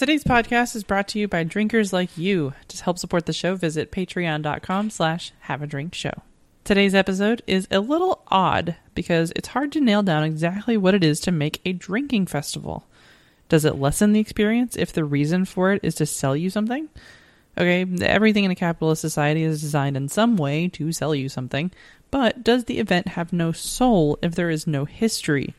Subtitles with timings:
[0.00, 2.54] Today's podcast is brought to you by drinkers like you.
[2.68, 6.22] To help support the show, visit patreon.com slash have a drink show.
[6.64, 11.04] Today's episode is a little odd because it's hard to nail down exactly what it
[11.04, 12.86] is to make a drinking festival.
[13.50, 16.88] Does it lessen the experience if the reason for it is to sell you something?
[17.58, 21.72] Okay, everything in a capitalist society is designed in some way to sell you something,
[22.10, 25.54] but does the event have no soul if there is no history?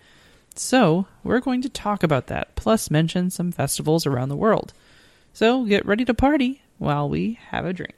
[0.55, 4.73] So, we're going to talk about that, plus mention some festivals around the world.
[5.33, 7.95] So, get ready to party while we have a drink.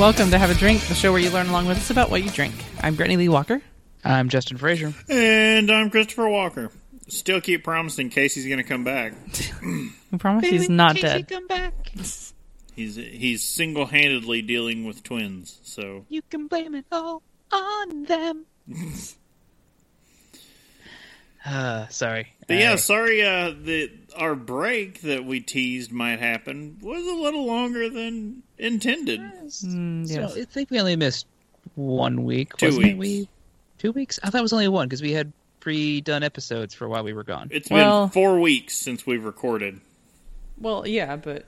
[0.00, 2.22] Welcome to Have a Drink, the show where you learn along with us about what
[2.24, 2.54] you drink.
[2.80, 3.60] I'm Brittany Lee Walker.
[4.02, 4.94] I'm Justin Frazier.
[5.10, 6.70] And I'm Christopher Walker.
[7.08, 9.12] Still keep promising Casey's going to come back.
[9.62, 11.28] We promise he's not Casey, dead.
[11.28, 11.74] come back.
[12.74, 15.60] He's he's single handedly dealing with twins.
[15.64, 18.46] So You can blame it all on them.
[21.44, 22.28] uh, sorry.
[22.48, 23.20] but yeah, Uh, sorry.
[23.22, 29.20] Uh, that our break that we teased might happen was a little longer than intended.
[29.20, 30.40] Mm, so.
[30.40, 31.26] I think we only missed
[31.74, 32.56] one week.
[32.56, 32.98] Two wasn't weeks.
[32.98, 33.28] We
[33.78, 34.18] two weeks.
[34.22, 37.24] I thought it was only one because we had pre-done episodes for while we were
[37.24, 37.48] gone.
[37.50, 39.80] It's Well- been four weeks since we've recorded,
[40.58, 41.44] Well, yeah, but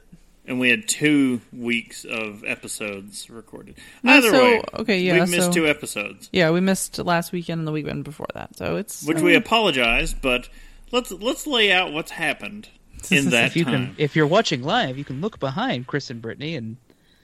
[0.47, 3.77] and we had two weeks of episodes recorded.
[4.03, 7.33] No, Either so- way, okay, yeah, we've missed so- two episodes, yeah, we missed last
[7.33, 10.13] weekend and the weekend before that, so it's which we apologize.
[10.15, 10.49] But
[10.91, 12.69] let's let's lay out what's happened
[13.11, 13.73] in that if you time.
[13.89, 16.77] can, if you're watching live, you can look behind Chris and Brittany and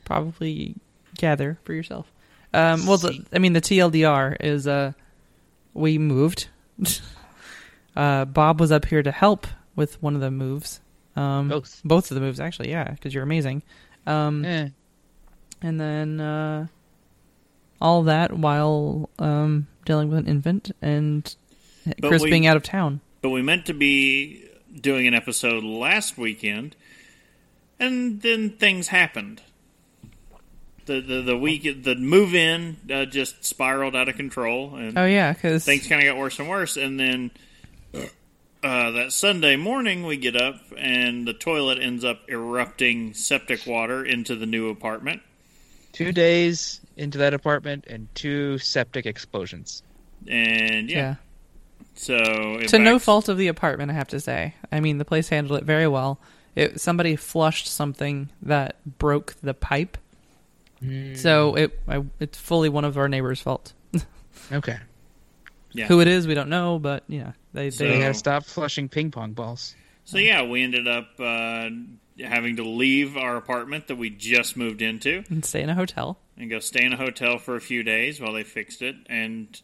[0.08, 0.74] probably
[1.16, 2.10] gather for yourself.
[2.54, 4.92] Um, well, the, I mean, the TLDR is uh,
[5.74, 6.48] we moved.
[7.96, 9.46] uh, Bob was up here to help
[9.76, 10.80] with one of the moves.
[11.14, 11.80] Um, Both.
[11.84, 13.62] both of the moves, actually, yeah, because you're amazing.
[14.06, 14.68] Um, eh,
[15.60, 16.68] and then uh,
[17.80, 21.34] all that while um, dealing with an infant and
[21.84, 23.00] But Chris we- being out of town.
[23.20, 24.44] but we meant to be
[24.80, 26.76] doing an episode last weekend,
[27.80, 29.42] and then things happened.
[30.88, 35.04] The the the week the move in uh, just spiraled out of control, and Oh
[35.06, 36.76] yeah, because things kind of got worse and worse.
[36.76, 37.30] And then
[38.62, 44.04] uh, that Sunday morning, we get up, and the toilet ends up erupting septic water
[44.04, 45.22] into the new apartment.
[45.92, 49.82] two days into that apartment and two septic explosions.
[50.26, 51.14] And yeah, yeah,
[51.94, 52.16] so
[52.60, 54.54] it to no fault of the apartment, I have to say.
[54.72, 56.18] I mean, the place handled it very well.
[56.56, 59.96] It, somebody flushed something that broke the pipe,
[61.14, 63.72] so it I, it's fully one of our neighbors' fault.
[64.52, 64.78] Okay,
[65.72, 65.86] Yeah.
[65.88, 68.88] Who it is, we don't know, but yeah, they So- they they gotta stop flushing
[68.88, 69.74] ping pong balls.
[70.04, 71.68] So yeah, we ended up uh,
[72.18, 76.18] having to leave our apartment that we just moved into and stay in a hotel.
[76.38, 79.60] and go stay in a hotel for a few days while they fixed it, and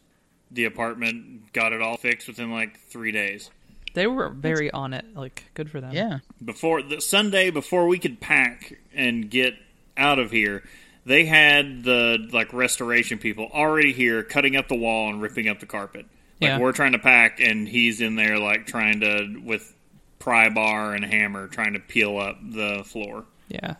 [0.51, 3.49] the apartment got it all fixed within like three days.
[3.95, 5.05] They were very on it.
[5.15, 5.93] Like, good for them.
[5.93, 9.55] Yeah, Before the Sunday before we could pack and get
[9.97, 10.63] out of here,
[11.05, 15.59] they had the like restoration people already here cutting up the wall and ripping up
[15.59, 16.05] the carpet.
[16.41, 16.59] Like Yeah.
[16.59, 19.73] we're trying to pack, and he's in there like trying to with
[20.19, 23.25] pry bar and hammer trying to peel up the floor.
[23.47, 23.75] Yeah.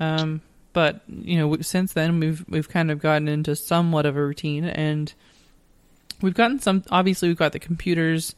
[0.00, 0.40] Um,
[0.72, 4.64] but you know, since then we've we've kind of gotten into somewhat of a routine,
[4.64, 5.12] and
[6.20, 6.82] we've gotten some.
[6.90, 8.34] Obviously, we've got the computers,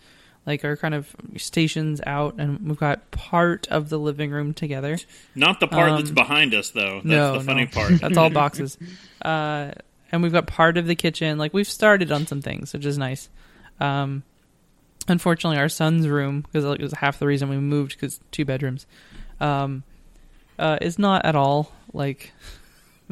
[0.47, 4.99] like our kind of stations out, and we've got part of the living room together.
[5.35, 6.97] Not the part that's Um, behind us, though.
[6.97, 7.71] That's no, the funny no.
[7.71, 8.01] part.
[8.01, 8.77] That's all boxes.
[9.23, 9.73] uh,
[10.13, 11.39] and we've got part of the kitchen.
[11.39, 13.29] Like we've started on some things, which is nice.
[13.81, 14.23] Um,
[15.09, 18.87] unfortunately, our son's room, because it was half the reason we moved, because two bedrooms,
[19.41, 19.83] um,
[20.59, 22.33] uh, is not at all like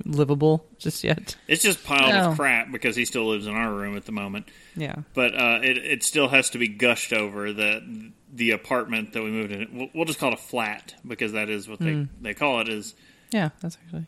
[0.04, 1.36] livable just yet.
[1.48, 2.28] It's just piled No.
[2.30, 4.46] with crap because he still lives in our room at the moment.
[4.76, 4.96] Yeah.
[5.14, 9.30] But uh, it it still has to be gushed over the the apartment that we
[9.30, 9.68] moved in.
[9.72, 12.68] We'll, we'll just call it a flat because that is what they they call it.
[12.68, 12.94] Is
[13.32, 14.06] Yeah, that's actually.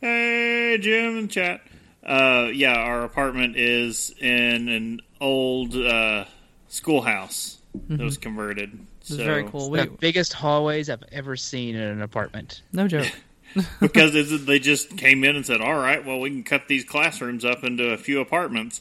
[0.00, 1.60] hey Jim in chat.
[2.04, 6.24] Uh, yeah, our apartment is in an old uh,
[6.68, 8.86] schoolhouse that was converted.
[9.00, 9.66] This so, very cool.
[9.70, 12.62] the Wait, biggest hallways I've ever seen in an apartment.
[12.72, 13.06] no joke.
[13.80, 17.44] because they just came in and said, "All right, well, we can cut these classrooms
[17.44, 18.80] up into a few apartments,"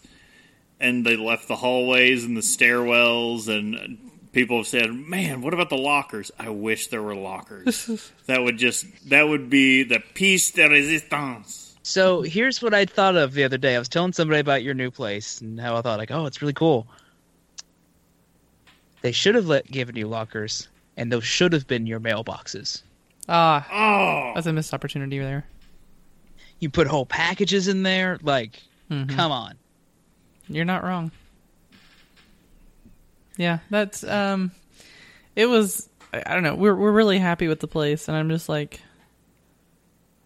[0.79, 5.69] and they left the hallways and the stairwells, and people have said, "Man, what about
[5.69, 6.31] the lockers?
[6.39, 8.11] I wish there were lockers.
[8.27, 13.15] that would just that would be the piece de resistance." So here's what I thought
[13.15, 13.75] of the other day.
[13.75, 16.41] I was telling somebody about your new place and how I thought like, oh, it's
[16.41, 16.87] really cool.
[19.01, 22.83] They should have let given you lockers, and those should have been your mailboxes.
[23.33, 25.45] Ah, Oh, that's a missed opportunity there.
[26.59, 28.19] You put whole packages in there.
[28.21, 28.61] Like,
[28.91, 29.09] Mhm.
[29.09, 29.53] come on.
[30.49, 31.11] You're not wrong.
[33.37, 34.51] Yeah, that's um
[35.35, 36.55] it was I don't know.
[36.55, 38.81] We're we're really happy with the place and I'm just like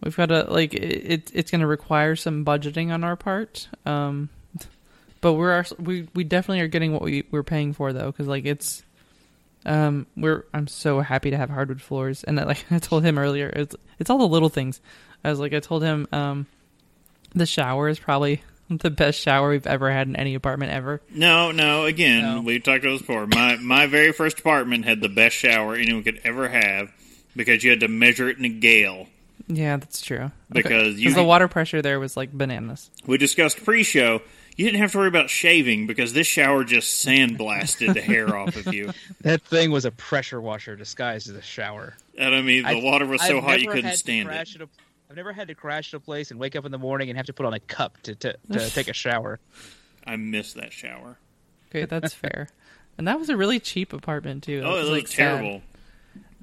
[0.03, 3.67] we've got to like it, it it's going to require some budgeting on our part.
[3.85, 4.29] Um
[5.21, 8.45] but we're we we definitely are getting what we we're paying for though cuz like
[8.45, 8.83] it's
[9.65, 13.17] um we're I'm so happy to have hardwood floors and that, like I told him
[13.17, 14.81] earlier it's it's all the little things.
[15.23, 16.47] I was like I told him um
[17.33, 21.01] the shower is probably the best shower we've ever had in any apartment ever.
[21.11, 21.85] no, no.
[21.85, 22.41] Again, No.
[22.41, 23.27] we talked about this before.
[23.27, 26.91] My my very first apartment had the best shower anyone could ever have
[27.35, 29.07] because you had to measure it in a gale.
[29.47, 30.31] Yeah, that's true.
[30.51, 32.89] Because you- the water pressure there was like bananas.
[33.05, 34.21] We discussed pre-show.
[34.55, 38.55] You didn't have to worry about shaving because this shower just sandblasted the hair off
[38.55, 38.91] of you.
[39.21, 41.95] That thing was a pressure washer disguised as a shower.
[42.17, 44.31] And I mean, the I- water was so I've hot you couldn't stand it.
[44.31, 44.69] crash at a-
[45.09, 47.17] I've never had to crash at a place and wake up in the morning and
[47.17, 49.39] have to put on a cup to to, to take a shower.
[50.05, 51.17] I miss that shower.
[51.69, 52.47] Okay, that's fair.
[52.97, 54.61] And that was a really cheap apartment too.
[54.61, 55.61] That Oh, it was like, terrible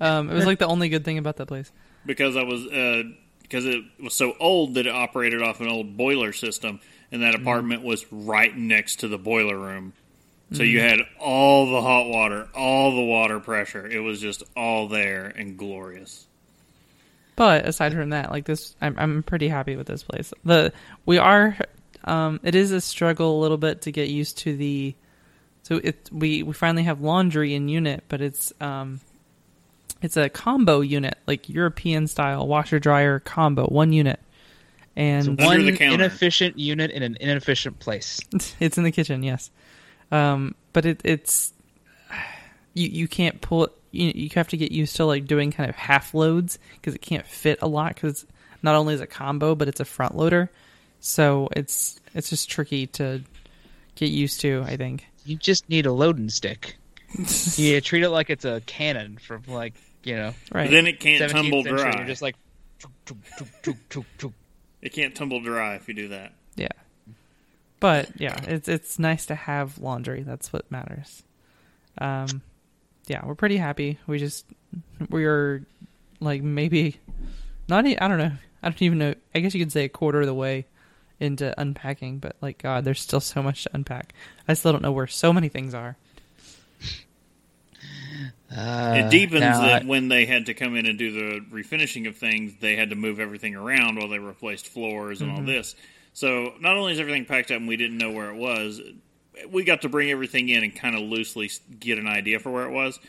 [0.01, 1.73] Um, it was like the only good thing about that place.
[2.05, 3.05] because I was uh,
[3.43, 6.81] because it was so old that it operated off an old boiler system,
[7.13, 7.43] and that Mm-hmm.
[7.43, 9.93] apartment was right next to the boiler room.
[10.53, 10.65] So Mm-hmm.
[10.65, 13.87] you had all the hot water, all the water pressure.
[13.87, 16.27] It was just all there and glorious.
[17.37, 20.35] But aside from that, like this, I'm I'm pretty happy with this place.
[20.45, 20.73] The
[21.07, 21.57] we are,
[22.05, 24.95] um, it is a struggle a little bit to get used to the.
[25.63, 29.01] So it we we finally have laundry in unit, but it's um,
[30.03, 34.21] it's a combo unit, like European style washer dryer combo, one unit,
[34.97, 38.21] and Under One inefficient unit in an inefficient place.
[38.61, 39.51] it's in the kitchen, yes.
[40.11, 41.53] Um, but it, it's
[42.75, 43.73] you you can't pull it.
[43.91, 47.03] You you have to get used to like doing kind of half loads because it
[47.03, 48.27] can't fit a lot because
[48.63, 50.51] not only is it combo but it's a front loader,
[51.01, 53.23] so it's it's just tricky to
[53.95, 54.63] get used to.
[54.67, 55.07] I think.
[55.25, 56.77] You just need a loading stick.
[57.57, 59.75] yeah, treat it like it's a cannon from like
[60.05, 60.67] you know Right.
[60.67, 61.83] But then it can't tumble century.
[61.83, 61.97] dry.
[61.99, 62.37] You're just like
[62.79, 64.33] tuk, tuk, tuk, tuk, tuk, tuk.
[64.83, 66.33] It can't tumble dry if you do that.
[66.57, 66.69] yeah.
[67.81, 70.23] But yeah, it's it's nice to have laundry.
[70.23, 71.23] That's what matters.
[71.99, 72.43] Um,
[73.07, 73.99] yeah, we're pretty happy.
[74.07, 74.47] We just
[75.11, 75.67] we're
[76.21, 76.99] like maybe
[77.69, 77.85] not.
[77.85, 78.33] I don't know.
[78.63, 79.15] I don't even know.
[79.35, 80.67] I guess you could say a quarter of the way
[81.19, 84.15] into unpacking, but like God, there's still so much to unpack.
[84.47, 85.97] I still don't know where so many things are.
[88.55, 92.07] Uh, it deepens that I- when they had to come in and do the refinishing
[92.09, 95.41] of things, they had to move everything around while they replaced floors and Mm-hmm.
[95.41, 95.75] all this.
[96.13, 98.81] So not only is everything packed up and we didn't know where it was,
[99.51, 102.67] we got to bring everything in and kind of loosely get an idea for where
[102.67, 103.01] it was.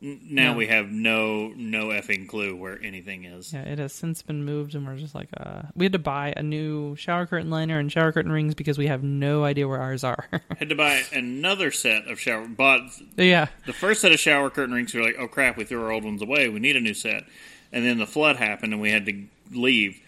[0.00, 3.52] Now we have no no effing clue where anything is.
[3.52, 6.34] Yeah, it has since been moved, and we're just like, uh, we had to buy
[6.36, 9.80] a new shower curtain liner and shower curtain rings because we have no idea where
[9.80, 10.28] ours are.
[10.58, 12.46] Had to buy another set of shower.
[12.46, 14.92] Bought yeah, the first set of shower curtain rings.
[14.92, 16.48] We were like, oh crap, we threw our old ones away.
[16.48, 17.24] We need a new set.
[17.72, 20.00] And then the flood happened, and we had to leave.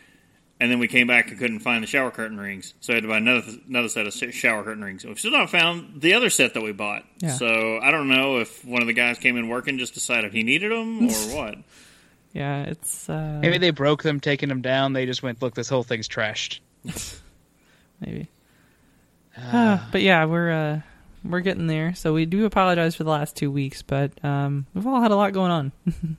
[0.60, 3.02] And then we came back and couldn't find the shower curtain rings, so I had
[3.04, 5.04] to buy another another set of shower curtain rings.
[5.04, 7.04] We've still not found the other set that we bought.
[7.20, 7.30] Yeah.
[7.30, 10.42] So I don't know if one of the guys came in working just decided he
[10.42, 11.54] needed them or what.
[12.32, 14.94] yeah, it's uh, Maybe they broke them, taking them down.
[14.94, 16.58] They just went, look, this whole thing's trashed.
[18.00, 18.28] maybe.
[19.36, 20.80] Ah, but yeah, we're uh,
[21.24, 21.94] we're getting there.
[21.94, 25.16] So we do apologize for the last two weeks, but um, we've all had a
[25.16, 25.72] lot going on.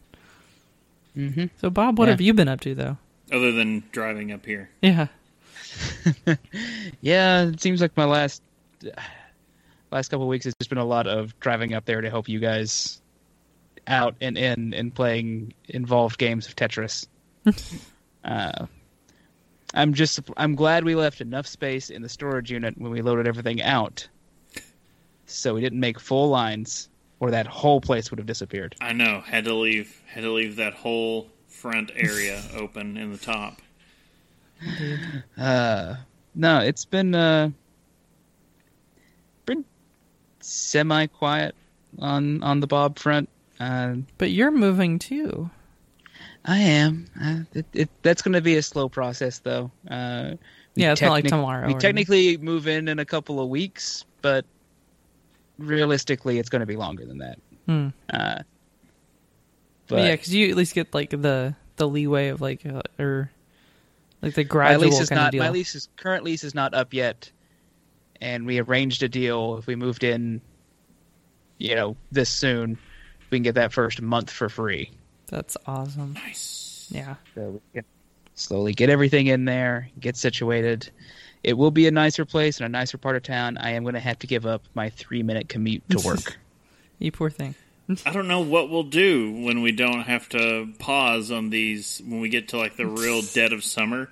[1.18, 1.46] Mm-hmm.
[1.60, 2.12] So Bob, what Yeah.
[2.12, 2.98] have you been up to though?
[3.32, 5.08] Other than driving up here, Yeah,
[7.02, 8.42] Yeah, it seems like my last
[9.92, 12.30] last couple of weeks has just been a lot of driving up there to help
[12.30, 13.02] you guys
[13.88, 17.08] out and in and playing involved games of Tetris.
[18.24, 18.66] uh,
[19.74, 23.28] I'm just I'm glad we left enough space in the storage unit when we loaded
[23.28, 24.08] everything out,
[25.26, 28.76] so we didn't make full lines, or that whole place would have disappeared.
[28.82, 29.22] I know.
[29.22, 30.02] Had to leave.
[30.08, 31.30] Had to leave that whole
[31.60, 33.62] front area open in the top.
[35.38, 35.96] Uh,
[36.36, 37.50] no, it's been uh,
[39.46, 39.66] been
[40.40, 41.56] semi quiet
[42.00, 43.30] on on the Bob front.
[43.60, 45.50] Uh, But you're moving too.
[46.46, 47.06] I am.
[47.22, 49.70] Uh, it, it, that's going to be a slow process, though.
[49.90, 50.36] Uh,
[50.76, 54.06] Yeah, it's not like tomorrow We or- technically move in in a couple of weeks,
[54.22, 54.46] but
[55.58, 57.40] realistically, it's going to be longer than that.
[57.66, 57.88] Hmm.
[58.14, 58.40] Uh,
[59.90, 62.82] But, but yeah, because you at least get like the the leeway of like uh,
[63.00, 63.32] or
[64.22, 65.32] like the my gradual lease is kind of not.
[65.32, 65.44] deal.
[65.44, 67.32] My lease is current lease is not up yet,
[68.22, 69.58] and we arranged a deal.
[69.58, 70.42] If we moved in,
[71.58, 72.78] you know, this soon,
[73.32, 74.92] we can get that first month for free.
[75.28, 76.14] That's awesome.
[76.14, 76.88] Nice.
[76.92, 77.16] Yeah.
[77.34, 77.86] So we can
[78.36, 80.90] slowly get everything in there, get situated.
[81.44, 83.58] It will be a nicer place and a nicer part of town.
[83.58, 86.38] I am going to have to give up my three minute commute to work.
[87.02, 87.56] You poor thing.
[88.06, 92.20] I don't know what we'll do when we don't have to pause on these when
[92.22, 94.10] we get to like the real dead of summer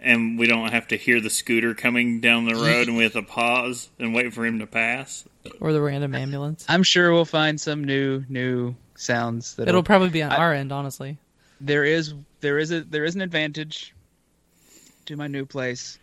[0.00, 3.12] and we don't have to hear the scooter coming down the road and we have
[3.14, 5.24] to pause and wait for him to pass.
[5.60, 6.64] Or the random ambulance.
[6.68, 10.52] I'm sure we'll find some new new sounds that It'll probably be on I- our
[10.54, 11.18] end, honestly.
[11.60, 13.94] there is there is a there is an advantage
[15.06, 15.98] to my new place.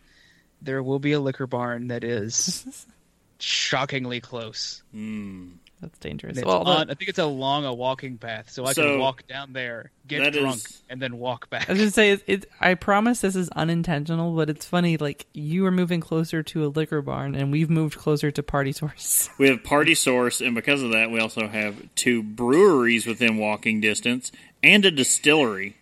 [0.61, 2.85] There will be a liquor barn that is
[3.39, 4.83] shockingly close.
[4.91, 5.51] Hmm.
[5.81, 6.37] That's dangerous.
[6.37, 8.99] And Well, the- on, I think it's along a walking path, so I So, can
[8.99, 11.69] walk down there, get drunk, is- and then walk back.
[11.69, 12.45] I was gonna say it, it.
[12.61, 14.95] I promise this is unintentional, but it's funny.
[14.97, 18.71] Like you are moving closer to a liquor barn, and we've moved closer to Party
[18.71, 19.29] Source.
[19.37, 23.81] We have Party Source, and because of that, we also have two breweries within walking
[23.81, 24.31] distance
[24.63, 25.75] and a distillery.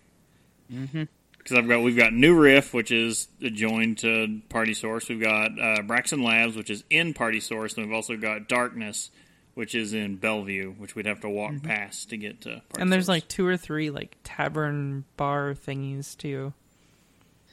[0.72, 1.04] Mm-hmm.
[1.38, 5.10] Because I've got we've got New Riff, which is adjoined to Party Source.
[5.10, 9.12] We've got uh, Braxton Labs, which is in Party Source, and we've also got Darkness,
[9.54, 12.50] which is in Bellevue, which we'd have to walk past to get to.
[12.50, 12.82] Party Mm-hmm.
[12.82, 13.16] and there's Source.
[13.16, 16.54] like two or three like tavern bar thingies too.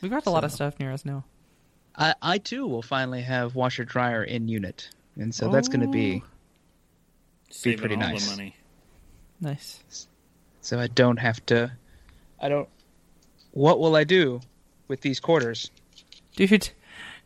[0.00, 1.25] We've got a lot of stuff near us now.
[1.97, 5.88] I, I too will finally have washer dryer in unit, and so that's going to
[5.88, 6.23] be
[7.50, 8.25] saving pretty all nice.
[8.25, 8.57] the money.
[9.40, 10.07] Nice.
[10.62, 11.73] so I don't have to.
[12.40, 12.69] I don't.
[13.52, 14.40] What will I do
[14.88, 15.71] with these quarters?
[16.37, 16.71] Dude,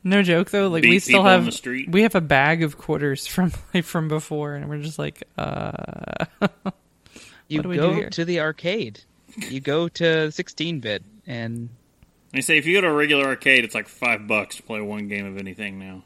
[0.04, 0.68] no joke though.
[0.68, 1.90] Like we still people on have the street.
[1.90, 6.26] we have a bag of quarters from like from before, and we're just like, uh,
[7.48, 8.10] You do we do go here?
[8.10, 9.00] to the arcade.
[9.48, 11.68] You go to 16 bit, and
[12.32, 14.80] They say if you go to a regular arcade, it's like five bucks to play
[14.80, 16.04] one game of anything now.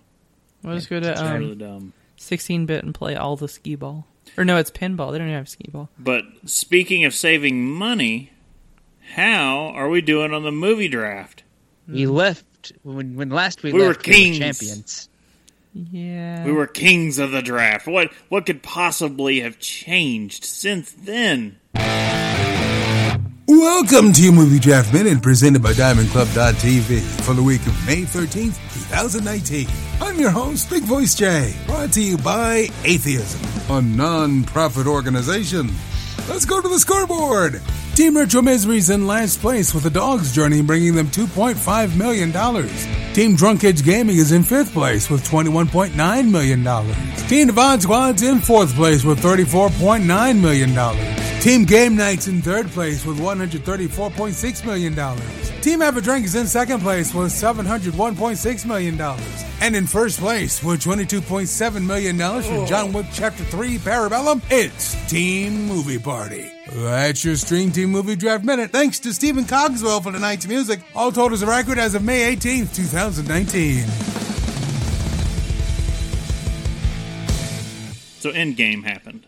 [0.62, 1.92] we'll just go to um, really dumb.
[2.16, 4.06] 16 bit and play all the skee ball.
[4.36, 5.12] Or no, it's pinball.
[5.12, 5.88] They don't even have skee ball.
[5.98, 8.32] But speaking of saving money,
[9.14, 11.44] how are we doing on the movie draft?
[11.86, 12.44] we left
[12.82, 14.02] when when last we, We were left.
[14.02, 14.38] kings.
[14.38, 15.08] champions.
[15.74, 16.44] Yeah.
[16.44, 17.86] We were kings of the draft.
[17.86, 21.58] What what could possibly have changed since then?
[23.46, 28.56] Welcome to Movie Draft Minute presented by DiamondClub.tv for the week of May 13th,
[28.90, 29.66] 2019.
[30.02, 33.40] I'm your host, Big Voice Jay, brought to you by Atheism,
[33.74, 35.70] a non-profit organization.
[36.28, 37.62] Let's go to the scoreboard.
[37.94, 42.32] Team Retro Misery's in last place with the Dogs Journey bringing them $2.5 million.
[43.14, 46.62] Team Drunk Edge Gaming is in fifth place with $21.9 million.
[47.28, 51.40] Team Devon Squad's in fourth place with $34.9 million.
[51.40, 55.47] Team Game Night's in third place with $134.6 million.
[55.60, 59.00] Team Have a Drink is in second place with $701.6 million.
[59.60, 62.66] And in first place with $22.7 million from oh.
[62.66, 66.48] John Wick Chapter 3 Parabellum, it's Team Movie Party.
[66.72, 68.70] That's your Stream Team Movie Draft Minute.
[68.70, 70.80] Thanks to Stephen Cogswell for tonight's music.
[70.94, 73.86] All told is a record as of May 18th, 2019.
[78.20, 79.27] So Endgame happened.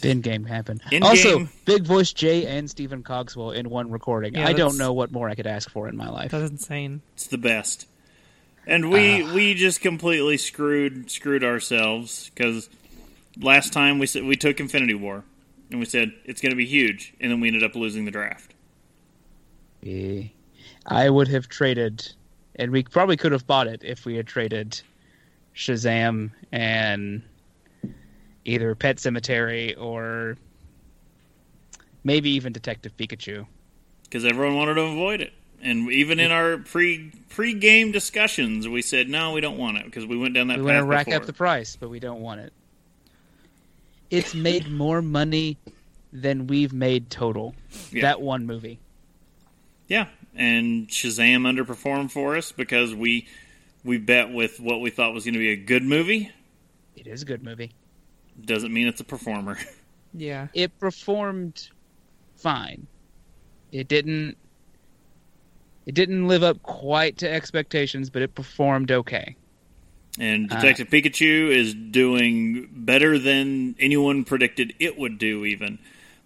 [0.00, 0.82] Bin game happened.
[0.90, 4.34] In also, game- Big Voice Jay and Stephen Cogswell in one recording.
[4.34, 6.30] Yeah, I don't know what more I could ask for in my life.
[6.30, 7.02] That's insane.
[7.14, 7.86] It's the best.
[8.66, 12.68] And we we just completely screwed screwed ourselves because
[13.38, 15.24] last time we said we took Infinity War
[15.70, 18.10] and we said it's going to be huge, and then we ended up losing the
[18.10, 18.54] draft.
[19.84, 20.24] Eh,
[20.86, 22.12] I would have traded,
[22.56, 24.80] and we probably could have bought it if we had traded
[25.54, 27.22] Shazam and
[28.44, 30.36] either Pet Sematary or
[32.04, 33.46] maybe even Detective Pikachu.
[34.04, 35.32] because everyone wanted to avoid it.
[35.62, 39.84] And even in our pre pre game discussions, we said no, we don't want it
[39.84, 40.64] because we went down that path.
[40.64, 41.20] we want to rack before.
[41.20, 42.52] up the price, but we don't want it.
[44.10, 45.58] It's made more money
[46.12, 47.54] than we've made total.
[47.92, 48.02] Yeah.
[48.02, 48.80] That one movie.
[49.86, 53.28] Yeah, and Shazam underperformed for us because we
[53.84, 56.30] we bet with what we thought was going to be a good movie.
[56.96, 57.72] It is a good movie.
[58.44, 59.58] Doesn't mean it's a performer.
[60.12, 60.48] Yeah.
[60.54, 61.68] It performed
[62.36, 62.88] fine.
[63.70, 64.36] It didn't.
[65.86, 69.36] It didn't live up quite to expectations, but it performed okay.
[70.18, 75.78] And Uh, Detective Pikachu is doing better than anyone predicted it would do, even.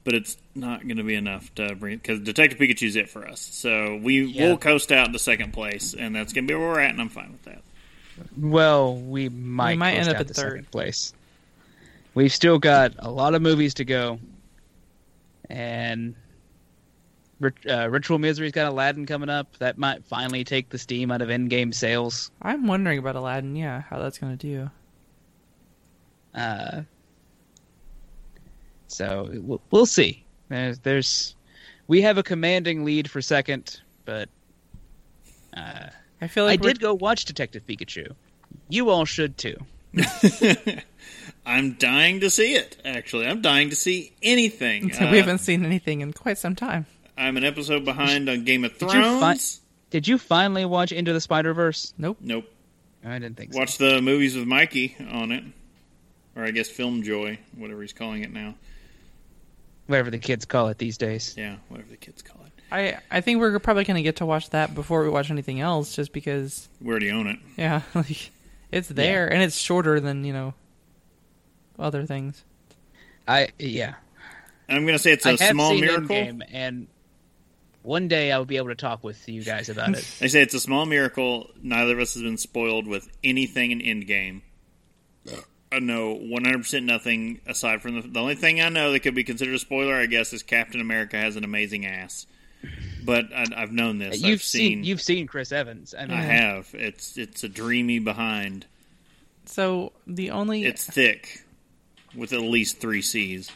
[0.02, 3.40] But it's not going to be enough to bring because Detective Pikachu's it for us.
[3.40, 4.48] So we Yeah.
[4.48, 7.02] will coast out to second place, and that's going to be where we're at, and
[7.02, 7.62] I'm fine with that.
[8.36, 10.70] Well, we might, might end up at third.
[10.70, 11.12] place.
[12.14, 14.20] We've still got a lot of movies to go,
[15.50, 16.14] and
[17.68, 19.56] uh, Ritual Misery's got Aladdin coming up.
[19.58, 22.30] That might finally take the steam out of Endgame sales.
[22.40, 23.56] I'm wondering about Aladdin.
[23.56, 24.70] Yeah, how that's going to do.
[26.34, 26.82] Uh,
[28.86, 30.24] so we'll, we'll see.
[30.48, 31.36] There's, there's,
[31.86, 34.28] we have a commanding lead for second, but
[35.56, 35.88] uh,
[36.20, 38.12] I feel like I like did go watch Detective Pikachu.
[38.68, 39.56] You all should too.
[41.46, 42.76] I'm dying to see it.
[42.84, 44.88] Actually, I'm dying to see anything.
[44.88, 46.86] we're, we Uh, haven't seen anything in quite some time.
[47.16, 49.60] I'm an episode behind on Game of Did you fi- Thrones.
[49.90, 51.94] Did you finally watch Into the Spider Verse?
[51.96, 52.18] Nope.
[52.20, 52.50] Nope.
[53.04, 53.58] I didn't think so.
[53.58, 55.44] Watch the movies with Mikey on it,
[56.34, 58.54] or I guess Film Joy, whatever he's calling it now.
[59.86, 61.34] Whatever the kids call it these days.
[61.36, 62.52] Yeah, whatever the kids call it.
[62.72, 65.60] I I think we're probably going to get to watch that before we watch anything
[65.60, 66.68] else, just because.
[66.80, 67.38] We already own it.
[67.58, 68.30] Yeah, like
[68.72, 70.54] it's there and it's shorter than you know
[71.78, 72.44] other things.
[73.26, 73.94] I yeah.
[74.68, 76.16] I'm going to say it's a I have small seen miracle.
[76.16, 76.86] Endgame, and
[77.82, 79.98] one day I will be able to talk with you guys about it.
[80.20, 81.50] I say it's a small miracle.
[81.62, 84.40] Neither of us has been spoiled with anything in Endgame.
[85.70, 89.24] I know 100% nothing aside from the, the only thing I know that could be
[89.24, 92.26] considered a spoiler, I guess, is Captain America has an amazing ass.
[93.04, 94.22] But I, I've known this.
[94.22, 95.94] you've I've seen, you've seen Chris Evans.
[95.98, 96.70] I mean, I have.
[96.72, 98.66] It's it's a dreamy behind.
[99.44, 101.43] So the only It's thick,
[102.16, 103.50] with at least three C's.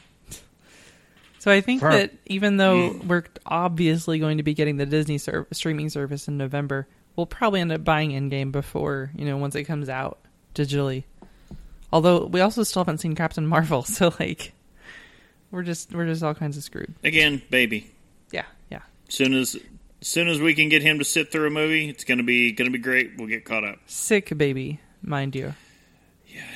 [1.38, 1.90] so I think Huh.
[1.90, 3.06] that even though mm.
[3.06, 6.86] we're obviously going to be getting the Disney ser- streaming service in November,
[7.16, 10.18] we'll probably end up buying Endgame before you know once it comes out
[10.54, 11.04] digitally.
[11.92, 14.52] Although we also still haven't seen Captain Marvel, so like
[15.50, 16.94] we're just we're just all kinds of screwed.
[17.04, 17.90] Again, baby.
[18.30, 18.82] Yeah, yeah.
[19.08, 19.56] Soon as
[20.00, 22.70] soon as we can get him to sit through a movie, it's gonna be gonna
[22.70, 23.12] be great.
[23.16, 23.78] We'll get caught up.
[23.86, 25.54] Sick baby, mind you.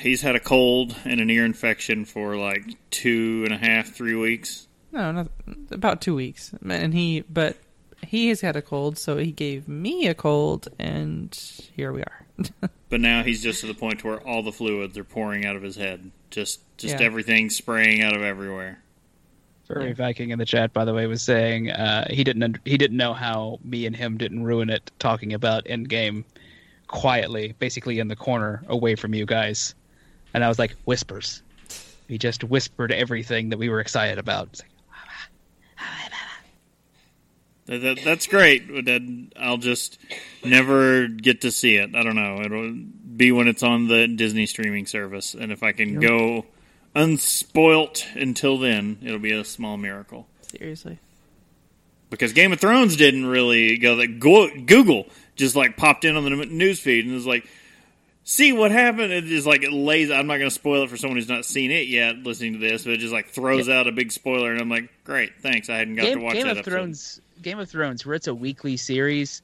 [0.01, 4.15] He's had a cold and an ear infection for like two and a half, three
[4.15, 4.67] weeks.
[4.91, 5.27] No, not
[5.71, 7.57] about two weeks, and he but
[8.05, 11.33] he has had a cold, so he gave me a cold, and
[11.75, 12.25] here we are.
[12.89, 15.63] But now he's just to the point where all the fluids are pouring out of
[15.63, 16.11] his head.
[16.29, 17.05] Just just Yeah.
[17.07, 18.83] everything spraying out of everywhere.
[19.67, 19.93] Furry Yeah.
[19.95, 23.13] Viking in the chat, by the way, was saying uh, he didn't he didn't know
[23.15, 26.23] how me and him didn't ruin it talking about Endgame
[26.87, 29.75] quietly, basically in the corner away from you guys.
[30.33, 31.41] And I was like, whispers.
[32.07, 34.59] He just whispered everything that we were excited about.
[34.91, 35.27] Ah, ah,
[35.79, 36.09] ah,
[37.67, 38.67] that, that, that's great.
[38.71, 39.97] but that- I'll just
[40.43, 41.95] never get to see it.
[41.95, 42.41] I don't know.
[42.43, 42.73] It'll
[43.15, 46.45] be when it's on the Disney streaming service, and if I can go
[46.95, 50.27] unspoilt until then, it'll be a small miracle.
[50.41, 50.99] Seriously,
[52.09, 56.29] Because Game of Thrones didn't really go that Google just like popped in on the
[56.45, 57.47] news feed and was like,
[58.23, 60.11] "See what happened?" It just like it lays.
[60.11, 62.59] I'm not going to spoil it for someone who's not seen it yet, listening to
[62.59, 65.69] this, but it just like throws out a big spoiler, and I'm like, "Great, thanks.
[65.69, 67.21] I hadn't got Game, to watch Game that of episode." Thrones.
[67.41, 69.41] Game of Thrones, where it's a weekly series,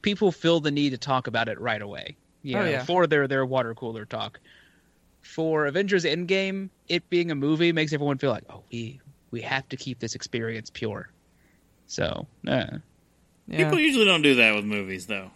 [0.00, 2.16] people feel the need to talk about it right away.
[2.42, 2.84] You Oh, know, yeah.
[2.84, 4.40] for their their water cooler talk.
[5.20, 9.00] For Avengers Endgame, it being a movie makes everyone feel like, oh, we
[9.30, 11.10] we have to keep this experience pure.
[11.86, 12.78] So, uh,
[13.46, 13.64] yeah.
[13.64, 15.30] People usually don't do that with movies, though.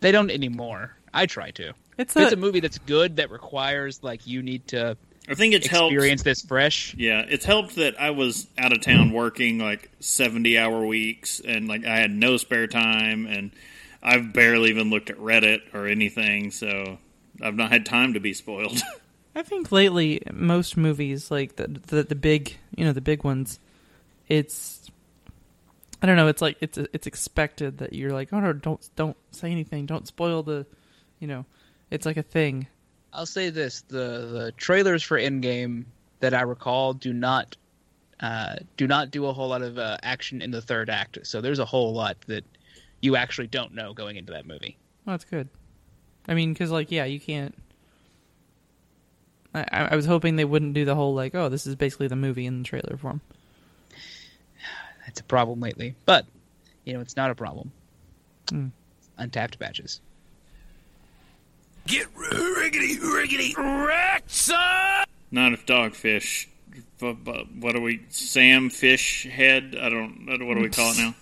[0.00, 0.96] they don't anymore.
[1.12, 1.74] I try to.
[1.96, 4.96] it's If it's a, a movie that's good that requires like you need to
[5.28, 5.92] I think it's helped.
[5.94, 6.94] experience this fresh.
[6.96, 11.66] Yeah, it's helped that I was out of town working like 70 hour weeks and
[11.66, 13.52] like I had no spare time and
[14.02, 16.98] I've barely even looked at Reddit or anything, so
[17.40, 18.82] I've not had time to be spoiled.
[19.34, 23.58] I think lately most movies like the, the the big you know the big ones,
[24.28, 24.90] it's
[26.04, 26.28] I don't know.
[26.28, 30.06] It's like it's it's expected that you're like oh no don't don't say anything don't
[30.06, 30.66] spoil the,
[31.18, 31.46] you know,
[31.90, 32.66] it's like a thing.
[33.14, 35.86] I'll say this: the the trailers for Endgame
[36.20, 37.56] that I recall do not
[38.20, 41.20] uh, do not do a whole lot of uh, action in the third act.
[41.22, 42.44] So there's a whole lot that
[43.00, 44.76] you actually don't know going into that movie.
[45.06, 45.48] Well, that's good.
[46.28, 47.54] I mean, because like yeah, you can't.
[49.54, 52.08] I, I I was hoping they wouldn't do the whole like oh this is basically
[52.08, 53.22] the movie in the trailer form.
[55.14, 55.94] That's a problem lately.
[56.06, 56.26] But
[56.84, 57.70] You know, it's not a problem.
[58.50, 58.66] Hmm.
[59.16, 60.00] Untappd batches.
[61.86, 65.04] Get riggedy, riggedy, wrecked, son!
[65.30, 66.46] Not if Dogfish.
[66.98, 68.02] bu- bu- What are we?
[68.08, 69.76] Sam Fish Head?
[69.80, 70.26] I don't.
[70.26, 71.14] What do we call it now?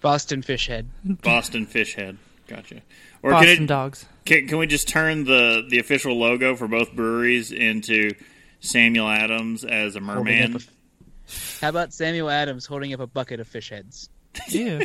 [0.00, 0.86] Boston Fish Head.
[1.04, 2.18] Boston Fish Head.
[2.46, 2.82] Gotcha.
[3.22, 4.06] Or Boston can, it, dogs.
[4.24, 8.10] can can we just turn the the official logo for both breweries into
[8.60, 10.62] Samuel Adams as a Holding merman?
[11.32, 14.08] Up a- How about Samuel Adams holding up a bucket of fish heads
[14.48, 14.80] Ew.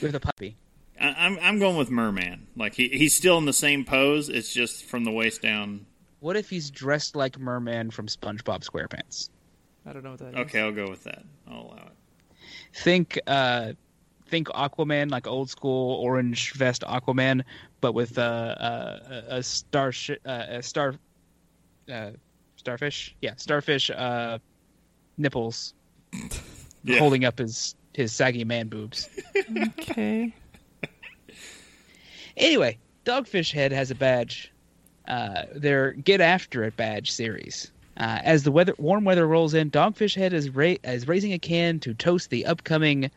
[0.00, 0.56] with a puppy?
[1.00, 2.46] I, I'm I'm going with merman.
[2.56, 4.28] Like he he's still in the same pose.
[4.28, 5.86] It's just from the waist down.
[6.20, 9.28] What if he's dressed like Merman from SpongeBob SquarePants?
[9.84, 10.36] I don't know what that is.
[10.42, 11.24] Okay, I'll go with that.
[11.50, 12.36] I'll allow it.
[12.74, 13.72] Think, uh,
[14.28, 17.42] think Aquaman, like old school orange vest Aquaman,
[17.80, 20.94] but with uh, uh, a star, sh- uh, a star,
[21.92, 22.10] uh,
[22.54, 24.38] starfish, yeah, starfish uh,
[25.18, 25.74] nipples,
[26.84, 26.98] Yeah.
[26.98, 29.08] holding up his his saggy man boobs.
[29.78, 30.32] Okay.
[32.36, 34.50] Anyway, Dogfish Head has a badge.
[35.08, 37.70] Uh, their Get After It badge series.
[37.98, 41.38] Uh, as the weather, warm weather rolls in, Dogfish Head is, ra- is raising a
[41.38, 43.10] can to toast the upcoming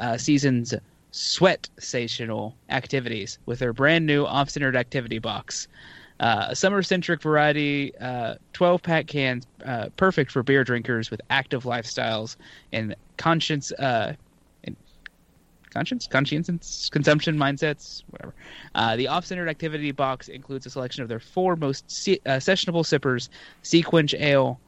[0.00, 0.74] uh, season's
[1.12, 5.68] sweat sational activities with their brand new off-centered activity box.
[6.18, 12.36] Uh, a summer-centric variety, 12-pack cans, uh, perfect for beer drinkers with active lifestyles
[12.72, 14.14] and conscience uh,
[15.76, 18.34] conscience, conscience, consumption mindsets, whatever.
[18.74, 22.84] Uh, the off-centered activity box includes a selection of their four most se- uh, sessionable
[22.84, 23.28] sippers:
[23.62, 24.58] SeaQuench Ale,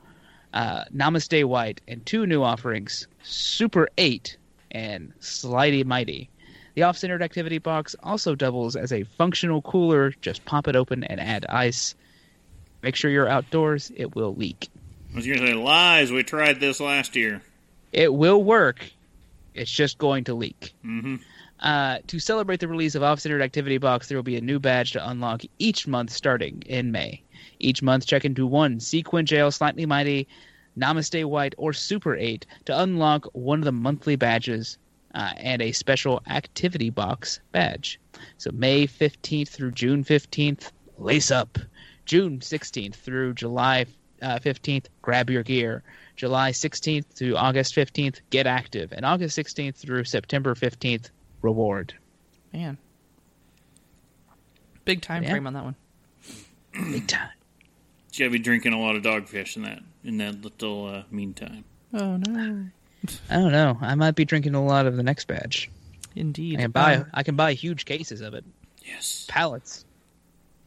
[0.53, 4.37] uh, Namaste White, and two new offerings: Super Eight
[4.71, 6.29] and Slightly Mighty.
[6.79, 10.15] The off-centered activity box also doubles as a functional cooler.
[10.21, 11.97] Just pop it open and add ice.
[12.85, 14.69] Make sure you're outdoors; it will leak.
[15.13, 16.13] I was going to say lies.
[16.13, 17.43] We tried this last year.
[17.93, 18.93] It will work.
[19.55, 20.73] It's just going to leak.
[20.85, 21.17] Mm-hmm.
[21.59, 24.93] Uh, to celebrate the release of Off-Centered Activity Box, there will be a new badge
[24.93, 27.21] to unlock each month starting in May.
[27.59, 30.29] Each month, check into one SeaQuench Ale, Slightly Mighty,
[30.79, 34.79] Namaste White, or Super 8 to unlock one of the monthly badges
[35.15, 37.99] uh, and a special Activity Box badge.
[38.39, 41.59] So May 15th through June 15th, lace up.
[42.05, 43.87] June 16th through July
[44.23, 45.83] uh, 15th, grab your gear.
[46.17, 48.93] July 16th through August 15th, get active.
[48.93, 51.11] And August 16th through September 15th,
[51.43, 51.95] reward.
[52.53, 52.79] Man.
[54.85, 55.31] Big time Yeah.
[55.31, 55.77] frame on that one.
[56.93, 57.29] Big time.
[58.15, 61.65] You gotta be drinking a lot of dogfish in that in that little uh, meantime.
[61.95, 62.67] Oh no.
[63.31, 63.79] I don't know.
[63.81, 65.71] I might be drinking a lot of the next badge.
[66.17, 66.59] Indeed.
[66.59, 66.97] I can buy.
[66.97, 68.45] Uh, I can buy huge cases of it.
[68.85, 69.27] Yes.
[69.29, 69.85] Pallets.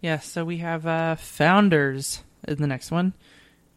[0.02, 3.14] Yeah, so we have uh, Founders in the next one,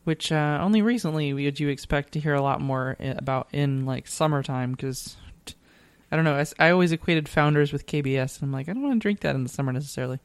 [0.05, 4.07] which uh, only recently would you expect to hear a lot more about in like
[4.07, 5.17] summertime because
[6.11, 6.43] I don't know.
[6.59, 9.35] I always equated Founders with KBS, and I'm like, I don't want to drink that
[9.35, 10.19] in the summer necessarily.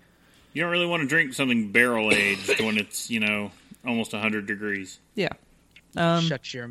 [0.53, 3.51] You don't really want to drink something barrel aged when it's you know
[3.85, 4.99] almost hundred degrees.
[5.15, 5.29] Yeah.
[5.97, 6.69] Um, Shut your.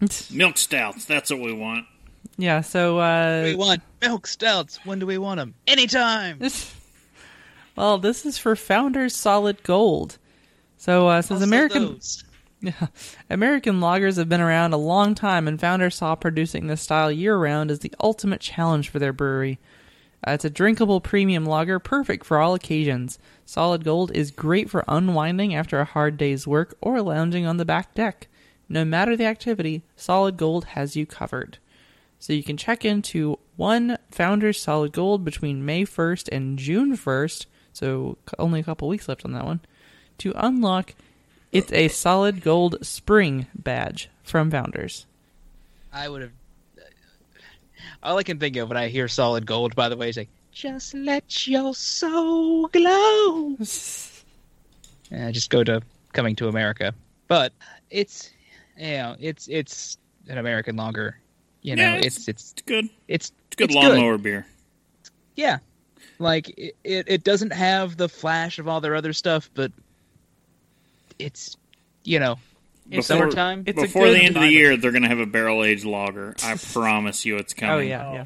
[0.30, 1.04] Milk stouts.
[1.04, 1.86] That's what we want.
[2.36, 2.60] yeah.
[2.60, 4.78] So uh, we want milk stouts.
[4.84, 5.54] When do we want them?
[5.66, 6.40] Anytime.
[7.76, 10.18] well, this is for Founders Solid Gold.
[10.76, 12.24] So uh, since Also American those.
[12.60, 12.86] Yeah.
[13.28, 17.36] American lagers have been around a long time, and founders saw producing this style year
[17.36, 19.58] round as the ultimate challenge for their brewery.
[20.26, 23.18] Uh, it's a drinkable premium lager, perfect for all occasions.
[23.44, 27.66] Solid Gold is great for unwinding after a hard day's work or lounging on the
[27.66, 28.28] back deck.
[28.68, 31.58] No matter the activity, Solid Gold has you covered.
[32.18, 37.46] So you can check into one Founders Solid Gold between May 1st and June 1st,
[37.72, 39.60] so only a couple weeks left on that one,
[40.18, 40.94] to unlock
[41.54, 45.06] it's a solid gold spring badge from Founders.
[45.92, 46.32] I would have.
[46.76, 46.82] Uh,
[48.02, 50.28] all I can think of when I hear solid gold, by the way, is like,
[50.50, 53.56] just let your soul glow.
[55.10, 56.94] And I just go to coming to America.
[57.28, 57.52] But
[57.90, 58.30] it's,
[58.78, 61.18] you know, it's it's an American lager.
[61.62, 62.88] You know, Yeah, it's it's It's good.
[63.08, 64.46] it's It's good it's lawnmower beer.
[65.36, 65.58] Yeah,
[66.18, 69.72] like it, it, it doesn't have the flash of all their other stuff, but
[71.18, 71.56] it's
[72.04, 72.36] you know
[72.90, 73.64] It's Before- summertime.
[73.66, 75.84] It's a Before good the end of the year, they're gonna have a barrel aged
[75.84, 76.34] lager.
[76.44, 77.74] I promise you, it's coming.
[77.74, 78.24] Oh yeah, yeah.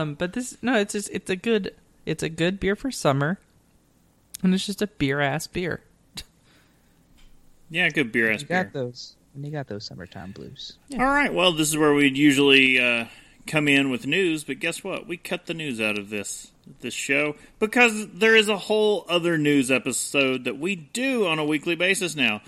[0.00, 3.38] Um, but this no, it's just it's a good it's a good beer for summer,
[4.42, 5.80] and it's just a beer ass beer.
[7.70, 8.64] yeah, good beer ass beer.
[8.64, 9.14] got those.
[9.34, 10.76] And you got those summertime blues.
[10.92, 11.32] All right.
[11.32, 13.06] Well, this is where we'd usually uh,
[13.46, 15.06] come in with news, but guess what?
[15.06, 19.36] We cut the news out of this this show because there is a whole other
[19.36, 22.40] news episode that we do on a weekly basis now.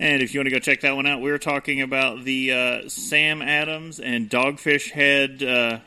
[0.00, 2.52] And if you want to go check that one out, we were talking about the
[2.52, 5.78] uh, Sam Adams and Dogfish Head uh,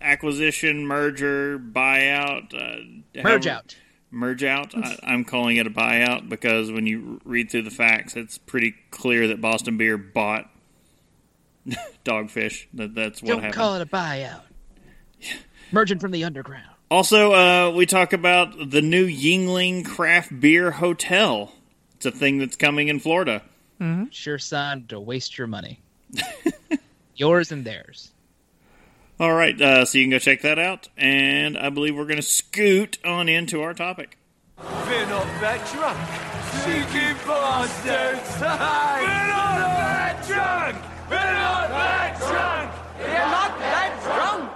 [0.00, 2.82] acquisition, merger, buyout, uh,
[3.22, 3.76] Merge however- out.
[4.10, 4.74] Merge out.
[4.76, 8.74] I, I'm calling it a buyout because when you read through the facts, it's pretty
[8.90, 10.50] clear that Boston Beer bought
[12.04, 12.66] Dogfish.
[12.74, 13.54] That that's what Don't happened.
[13.54, 14.42] call it a buyout.
[15.72, 16.66] Merging from the underground.
[16.90, 21.52] Also, uh, we talk about the new Yuengling Craft Beer Hotel.
[21.94, 23.42] It's a thing that's coming in Florida.
[24.10, 25.80] Sure sign to waste your money.
[27.14, 28.10] Yours and theirs.
[29.20, 32.16] All right, uh, so you can go check that out, and I believe we're going
[32.16, 34.16] to scoot on into our topic.
[34.58, 35.98] We're not that drunk.
[36.64, 38.40] Cheeky bastards!
[38.40, 40.76] We're not that drunk!
[41.10, 42.72] We're not that drunk!
[42.98, 44.50] We're not that drunk!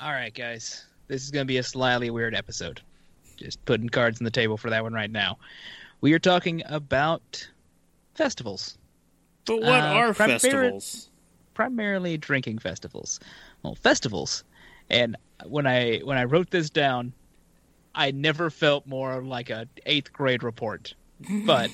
[0.00, 0.86] All right, guys.
[1.08, 2.80] This is going to be a slightly weird episode.
[3.36, 5.36] Just putting cards on the table for that one right now.
[6.00, 7.46] We are talking about
[8.14, 8.78] festivals,
[9.44, 11.10] But what Uh, are primary- festivals?
[11.54, 13.20] primarily drinking festivals.
[13.66, 14.44] Well, festivals.
[14.90, 17.12] And when I when I wrote this down,
[17.96, 20.94] I never felt more like a eighth grade report.
[21.44, 21.72] But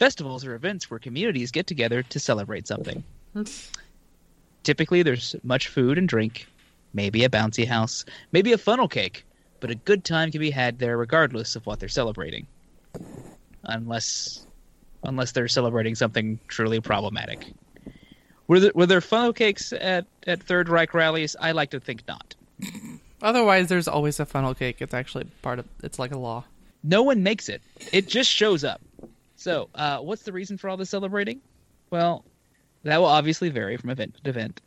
[0.00, 3.04] festivals are events where communities get together to celebrate something.
[4.64, 6.44] Typically, there's much food and drink,
[6.92, 9.24] maybe a bouncy house, maybe a funnel cake,
[9.60, 12.48] but a good time can be had there regardless of what they're celebrating.
[13.62, 14.44] Unless
[15.04, 17.46] unless they're celebrating something truly problematic.
[18.48, 21.34] Were there, were there funnel cakes at, at Third Reich rallies?
[21.40, 22.34] I like to think not.
[23.22, 24.80] Otherwise, there's always a funnel cake.
[24.80, 25.66] It's actually part of.
[25.82, 26.44] It's like a law.
[26.84, 27.62] No one makes it.
[27.92, 28.80] It just shows up.
[29.36, 31.40] So, uh, what's the reason for all this celebrating?
[31.90, 32.24] Well,
[32.84, 34.60] that will obviously vary from event to event.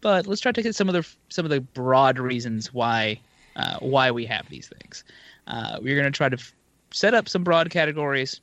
[0.00, 3.18] But let's try to get some of the some of the broad reasons why
[3.56, 5.02] uh, why we have these things.
[5.46, 6.52] Uh, we're going to try to f-
[6.92, 8.40] set up some broad categories.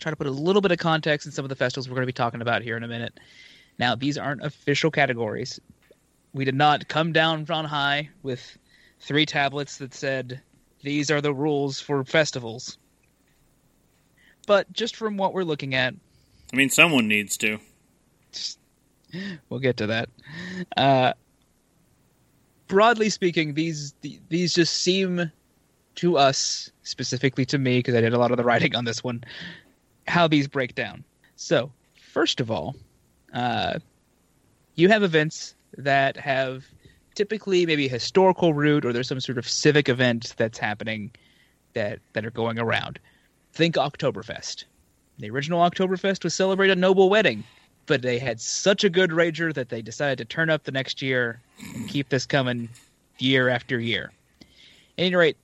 [0.00, 2.04] Try to put a little bit of context in some of the festivals we're going
[2.04, 3.18] to be talking about here in a minute.
[3.78, 5.60] Now, these aren't official categories.
[6.32, 8.58] We did not come down on high with
[9.00, 10.40] three tablets that said
[10.82, 12.78] these are the rules for festivals.
[14.46, 15.94] But just from what we're looking at,
[16.52, 17.58] I mean, someone needs to.
[19.48, 20.08] we'll get to that.
[20.76, 21.12] Uh,
[22.66, 23.94] broadly speaking, these
[24.28, 25.30] these just seem
[25.96, 29.04] to us, specifically to me, because I did a lot of the writing on this
[29.04, 29.24] one,
[30.06, 31.04] how these break down.
[31.36, 31.70] So,
[32.12, 32.74] first of all,
[33.32, 33.78] uh,
[34.74, 36.64] you have events that have
[37.14, 41.10] typically maybe a historical root or there's some sort of civic event that's happening
[41.74, 42.98] that that are going around.
[43.52, 44.64] Think Oktoberfest.
[45.18, 47.44] The original Oktoberfest was celebrate a noble wedding,
[47.86, 51.02] but they had such a good rager that they decided to turn up the next
[51.02, 51.40] year
[51.74, 52.68] and keep this coming
[53.18, 54.10] year after year.
[54.40, 55.36] At any rate,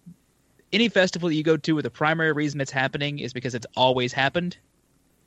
[0.72, 4.12] any festival you go to where the primary reason it's happening is because it's always
[4.12, 4.56] happened,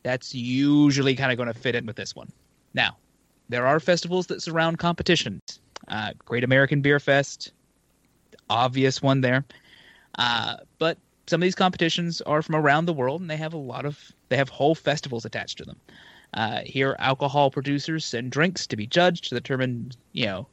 [0.04, 2.32] that's usually kind of going to fit in with this one.
[2.74, 2.98] Now,
[3.50, 5.42] there are festivals that surround competitions.
[5.88, 7.52] Uh, Great American Beer Fest,
[8.50, 9.46] obvious one there.
[10.18, 13.58] Uh, but some of these competitions are from around the world, and they have a
[13.58, 15.78] lot of they have whole festivals attached to them.
[16.34, 20.48] Uh, here, alcohol producers send drinks to be judged to determine, you know,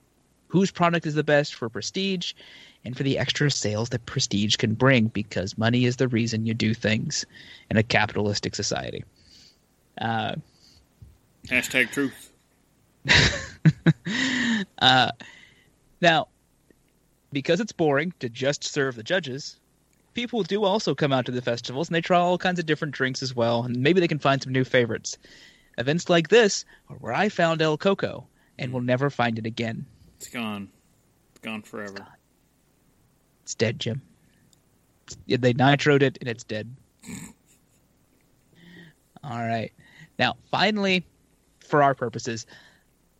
[0.48, 2.32] whose product is the best for prestige
[2.84, 6.54] and for the extra sales that prestige can bring because money is the reason you
[6.54, 7.24] do things
[7.70, 9.04] in a capitalistic society.
[10.00, 10.34] Uh,
[11.48, 12.30] Hashtag truth.
[14.80, 15.10] Uh,
[16.00, 16.28] now,
[17.32, 19.58] because it's boring to just serve the judges,
[20.14, 22.94] people do also come out to the festivals and they try all kinds of different
[22.94, 25.18] drinks as well, and maybe they can find some new favorites.
[25.78, 28.26] Events like this are where I found El Coco
[28.58, 29.86] and will never find it again.
[30.16, 30.68] It's gone.
[31.30, 32.06] It's gone forever.
[33.42, 34.02] It's dead, Jim.
[35.26, 36.74] Yeah, They nitroed it and it's dead.
[39.24, 39.72] All right.
[40.18, 41.04] Now, finally,
[41.68, 42.46] for our purposes,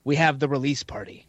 [0.05, 1.27] we have the release party.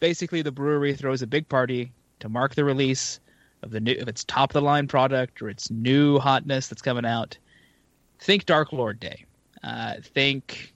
[0.00, 3.20] Basically, the brewery throws a big party to mark the release
[3.62, 6.82] of the new of its top of the line product or its new hotness that's
[6.82, 7.38] coming out.
[8.18, 9.24] Think Dark Lord Day.
[9.62, 10.74] Uh, think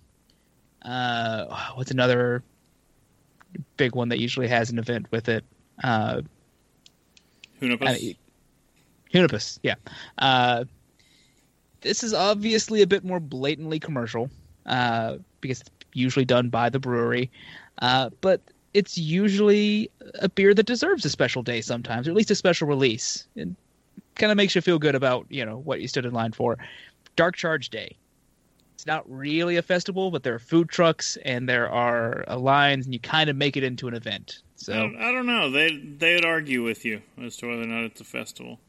[0.83, 2.45] uh, what's another
[3.77, 5.45] big one that usually has an event with it?
[5.83, 6.23] Uh,
[7.61, 8.15] Hunahpu's.
[8.15, 9.75] uh, Hunahpu's, yeah.
[10.19, 10.65] Uh,
[11.81, 14.31] this is obviously a bit more blatantly commercial
[14.67, 17.31] uh, because it's usually done by the brewery,
[17.83, 18.41] uh, but
[18.75, 22.69] it's usually a beer that deserves a special day sometimes, or at least a special
[22.69, 23.27] release.
[23.37, 23.49] It
[24.17, 26.59] kind of makes you feel good about you know what you stood in line for.
[27.17, 27.97] Dark Charge Day.
[28.75, 32.85] It's not really a festival, but there are food trucks and there are uh, lines,
[32.85, 34.43] and you kind of make it into an event.
[34.45, 35.51] I, So don't, I don't know.
[35.51, 38.61] They they'd argue with you as to whether or not it's a festival.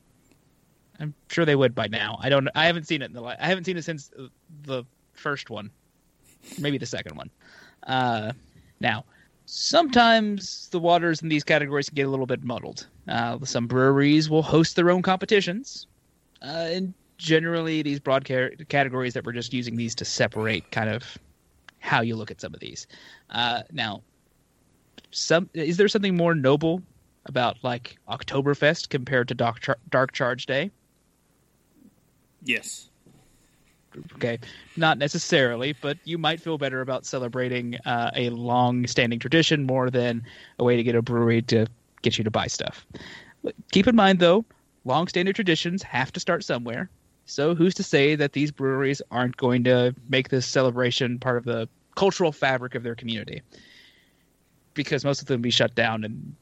[1.00, 2.18] I'm sure they would by now.
[2.22, 2.48] I don't.
[2.56, 3.24] I haven't seen it in the.
[3.24, 4.10] I haven't seen it since
[4.64, 5.72] the first one,
[6.58, 7.30] maybe the second one.
[7.86, 8.32] Uh,
[8.80, 9.06] now,
[9.46, 12.88] sometimes the waters in these categories can get a little bit muddled.
[13.08, 15.88] Uh, some breweries will host their own competitions,
[16.42, 20.90] uh, and generally these broad ca- categories that we're just using these to separate kind
[20.90, 21.18] of
[21.80, 22.88] how you look at some of these.
[23.30, 24.04] Uh, now,
[25.12, 26.82] some is there something more noble
[27.26, 30.72] about like Oktoberfest compared to Dark, Char- Dark Charge Day?
[32.44, 32.87] Yes.
[34.16, 34.40] Okay,
[34.76, 40.24] not necessarily, but you might feel better about celebrating uh, a long-standing tradition more than
[40.60, 41.68] a way to get a brewery to
[42.02, 42.86] get you to buy stuff.
[43.72, 44.46] Keep in mind, though,
[44.86, 46.90] long-standing traditions have to start somewhere.
[47.26, 51.44] So who's to say that these breweries aren't going to make this celebration part of
[51.44, 53.42] the cultural fabric of their community?
[54.74, 56.36] Because most of them will be shut down in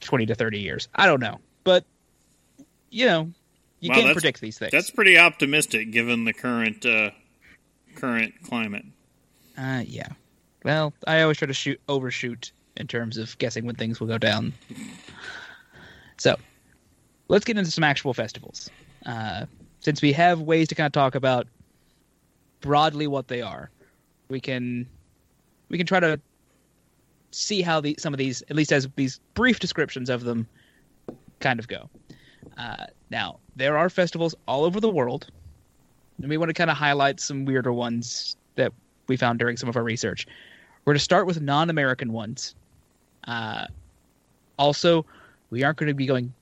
[0.00, 0.88] twenty to thirty years.
[0.94, 1.84] I don't know, but
[2.90, 3.30] you know,
[3.80, 4.72] you Wow, can't predict these things.
[4.72, 7.10] That's pretty optimistic given the current uh,
[7.96, 8.84] current climate.
[9.56, 10.08] Uh, yeah.
[10.64, 14.18] Well, I always try to shoot overshoot in terms of guessing when things will go
[14.18, 14.52] down.
[16.18, 16.36] So,
[17.28, 18.68] let's get into some actual festivals.
[19.06, 19.46] Uh,
[19.80, 21.46] since we have ways to kind of talk about
[22.60, 23.70] broadly what they are,
[24.28, 24.86] we can
[25.70, 26.20] we can try to
[27.30, 30.46] see how the some of these, at least as these brief descriptions of them,
[31.40, 31.88] kind of go.
[32.58, 35.26] Uh, now, there are festivals all over the world,
[36.18, 38.72] and we want to kind of highlight some weirder ones that
[39.08, 40.26] we found during some of our research.
[40.84, 42.54] We're going to start with non-American ones.
[43.24, 43.66] Uh,
[44.56, 45.04] also,
[45.50, 46.32] we aren't going to be going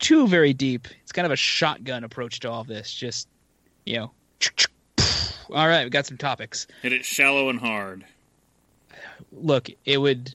[0.00, 0.88] too very deep.
[1.02, 2.92] It's kind of a shotgun approach to all this.
[2.92, 3.28] Just
[3.86, 4.10] you know,
[5.50, 6.66] all right, we got some topics.
[6.82, 8.04] Hit it shallow and hard.
[9.32, 10.34] Look, it would.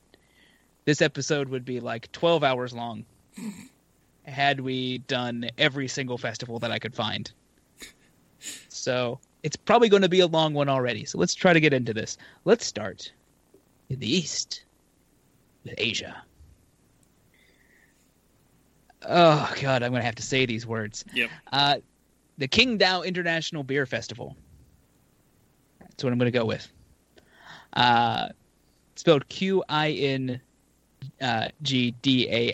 [0.86, 3.06] This episode would be like twelve hours long
[4.26, 7.32] had we done every single festival that I could find.
[8.70, 11.06] So it's probably going to be a long one already.
[11.06, 12.18] So let's try to get into this.
[12.44, 13.12] Let's start
[13.90, 14.66] in the east
[15.64, 16.24] with Asia.
[19.08, 21.06] Oh god, I'm going to have to say these words.
[21.14, 21.30] Yep.
[21.54, 21.76] Uh,
[22.38, 24.36] the Qingdao International Beer Festival.
[25.80, 26.68] That's what I'm going to go with.
[27.74, 28.30] Uh,
[28.96, 30.42] spelled Q I N
[31.22, 32.54] uh, G D A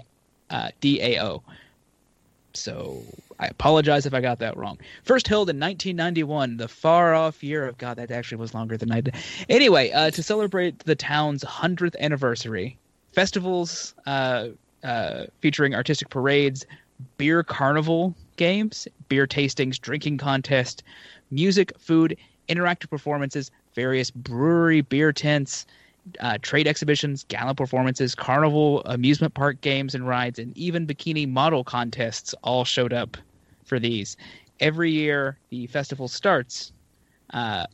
[0.51, 1.41] uh, D A O.
[2.53, 3.01] So
[3.39, 4.77] I apologize if I got that wrong.
[5.03, 8.91] First held in 1991, the far off year of God, that actually was longer than
[8.91, 9.15] I did.
[9.49, 12.77] Anyway, uh, to celebrate the town's 100th anniversary,
[13.13, 14.49] festivals uh,
[14.83, 16.65] uh, featuring artistic parades,
[17.17, 20.83] beer carnival games, beer tastings, drinking contest,
[21.31, 22.17] music, food,
[22.49, 25.65] interactive performances, various brewery beer tents,
[26.19, 31.63] uh, trade exhibitions, gala performances, carnival amusement park games and rides, and even bikini model
[31.63, 33.17] contests all showed up
[33.65, 34.17] for these.
[34.59, 36.71] Every year, the festival starts
[37.33, 37.65] uh,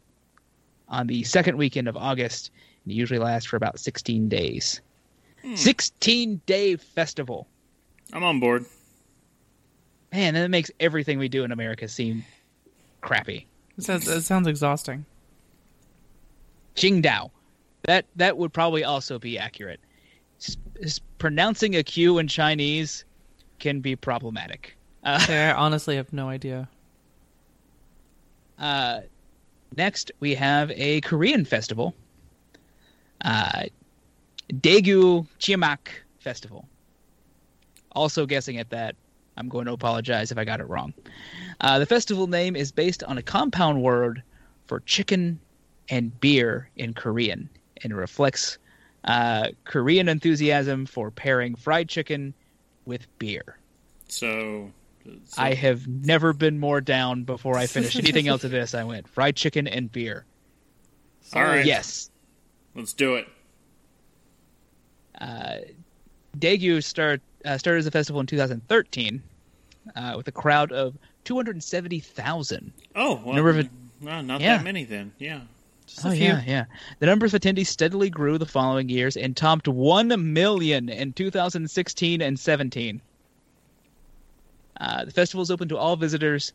[0.87, 2.51] on the second weekend of August,
[2.83, 4.81] and it usually lasts for about 16 days.
[5.55, 7.47] 16 day festival.
[8.11, 8.65] I'm on board.
[10.11, 12.25] Man, that makes everything we do in America seem
[13.01, 13.45] crappy.
[13.77, 15.05] It sounds, it sounds exhausting.
[16.75, 17.31] Qingdao.
[17.87, 19.79] That that would probably also be accurate.
[20.39, 23.05] S- s- pronouncing a Q in Chinese
[23.59, 24.77] can be problematic.
[25.03, 26.69] Uh, I honestly have no idea.
[28.59, 29.01] uh,
[29.75, 31.93] next, we have a Korean festival,
[33.23, 33.63] uh,
[34.51, 36.67] Daegu Chiamak Festival.
[37.93, 38.95] Also guessing at that,
[39.37, 40.93] I'm going to apologize if I got it wrong.
[41.61, 44.23] Uh, the festival name is based on a compound word
[44.67, 45.39] for chicken
[45.89, 47.49] and beer in Korean,
[47.83, 48.57] and reflects
[49.03, 52.33] uh, Korean enthusiasm for pairing fried chicken
[52.85, 53.57] with beer.
[54.07, 54.71] So,
[55.25, 58.73] so I have never been more down before I finished anything else of this.
[58.73, 60.25] I went fried chicken and beer.
[61.33, 61.65] all right.
[61.65, 62.09] Yes.
[62.75, 63.27] Let's do it.
[65.19, 65.57] Uh,
[66.37, 69.23] Daegu start, uh, started as a festival in 2013
[69.95, 72.71] uh, with a crowd of 270,000.
[72.95, 73.69] Oh, well, Number of
[74.01, 74.57] not Yeah.
[74.57, 75.11] that many then.
[75.17, 75.41] Yeah.
[75.87, 76.25] Just a Oh, few.
[76.25, 76.65] yeah, yeah.
[76.99, 82.21] The number of attendees steadily grew the following years and topped 1 million in 2016
[82.21, 83.01] and 17.
[84.79, 86.53] Uh, the festival is open to all visitors,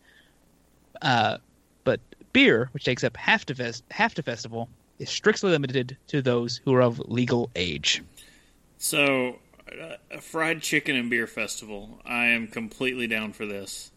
[1.01, 1.39] uh,
[1.85, 1.99] but
[2.33, 6.61] beer, which takes up half the, fest- half the festival, is strictly limited to those
[6.65, 8.03] who are of legal age.
[8.79, 9.39] So,
[9.69, 11.99] uh, a fried chicken and beer festival.
[12.05, 13.91] I am completely down for this.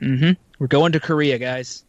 [0.00, 1.84] hmm We're going to Korea, guys.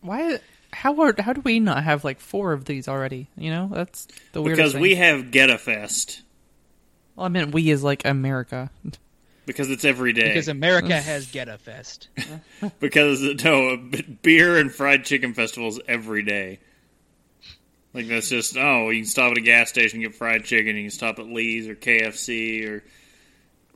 [0.00, 0.38] Why?
[0.72, 1.14] How are?
[1.18, 3.28] How do we not have like four of these already?
[3.36, 4.82] You know, that's the weirdest Because thing.
[4.82, 6.22] we have Get a Fest.
[7.16, 8.70] Well, I meant we is like America.
[9.46, 10.28] Because it's every day.
[10.28, 12.08] Because America has Get a Fest.
[12.80, 16.58] Because no, b- beer and fried chicken festivals every day.
[17.94, 20.76] Like that's just oh, you can stop at a gas station and get fried chicken.
[20.76, 22.84] You can stop at Lee's or KFC or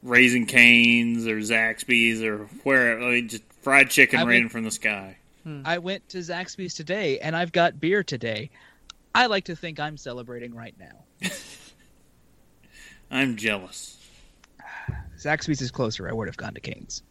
[0.02, 3.00] Raising Canes or Zaxby's or where.
[3.00, 5.16] I mean, just fried chicken I raining from the sky.
[5.64, 8.50] I went to Zaxby's today and I've got beer today.
[9.14, 11.28] I like to think I'm celebrating right now.
[13.10, 13.98] I'm jealous.
[15.18, 16.08] Zaxby's is closer.
[16.08, 17.02] I would have gone to King's.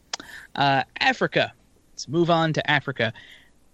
[0.54, 1.52] Uh, Africa.
[1.92, 3.12] Let's move on to Africa.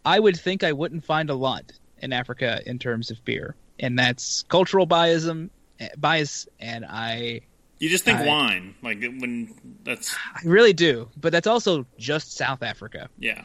[0.05, 3.99] I would think I wouldn't find a lot in Africa in terms of beer, and
[3.99, 5.51] that's cultural biasm,
[5.97, 7.41] bias, and I
[7.79, 9.55] You just think I- wine, like when
[9.85, 11.09] that's I really do.
[11.17, 13.09] But that's also just South Africa.
[13.19, 13.45] yeah.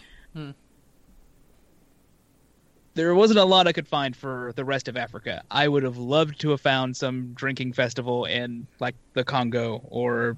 [2.95, 5.43] There wasn't a lot I could find for the rest of Africa.
[5.49, 10.37] I would have loved to have found some drinking festival in like the Congo or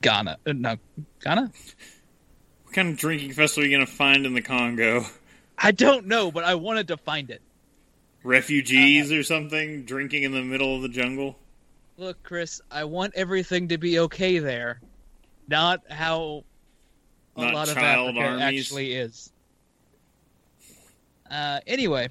[0.00, 0.38] Ghana.
[0.46, 0.76] Uh, No,
[1.22, 1.52] Ghana.
[2.64, 5.06] What kind of drinking festival are you gonna find in the Congo?
[5.56, 7.40] I don't know, but I wanted to find it.
[8.24, 11.38] Refugees Uh, or something drinking in the middle of the jungle?
[11.96, 14.80] Look, Chris, I want everything to be okay there,
[15.48, 16.44] not how
[17.36, 18.42] a Not lot of Africa armies?
[18.66, 19.32] actually is.
[21.30, 22.08] Uh, anyway,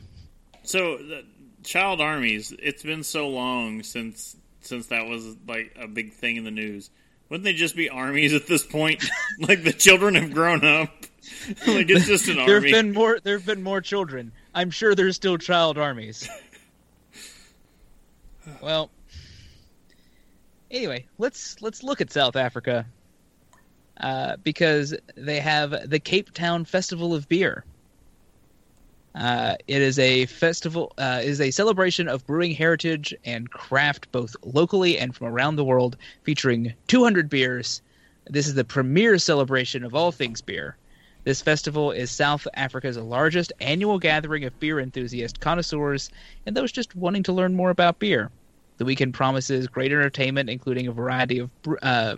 [0.63, 1.25] So, the
[1.63, 2.53] child armies.
[2.57, 6.89] It's been so long since since that was like a big thing in the news.
[7.29, 9.03] Wouldn't they just be armies at this point?
[9.39, 10.89] like the children have grown up.
[11.67, 12.71] like it's just an there have army.
[12.71, 13.19] been more.
[13.21, 14.31] There have been more children.
[14.53, 16.29] I'm sure there's still child armies.
[18.61, 18.89] well,
[20.71, 22.85] anyway, let's let's look at South Africa
[23.99, 27.65] uh, because they have the Cape Town Festival of Beer.
[29.17, 34.35] Uh, it is a festival, uh, is a celebration of brewing heritage and craft, both
[34.43, 37.81] locally and from around the world, featuring 200 beers.
[38.27, 40.77] This is the premier celebration of all things beer.
[41.23, 46.11] This festival is South Africa's largest annual gathering of beer enthusiasts, connoisseurs,
[46.45, 48.29] and those just wanting to learn more about beer.
[48.77, 51.49] The weekend promises great entertainment, including a variety of
[51.81, 52.17] uh,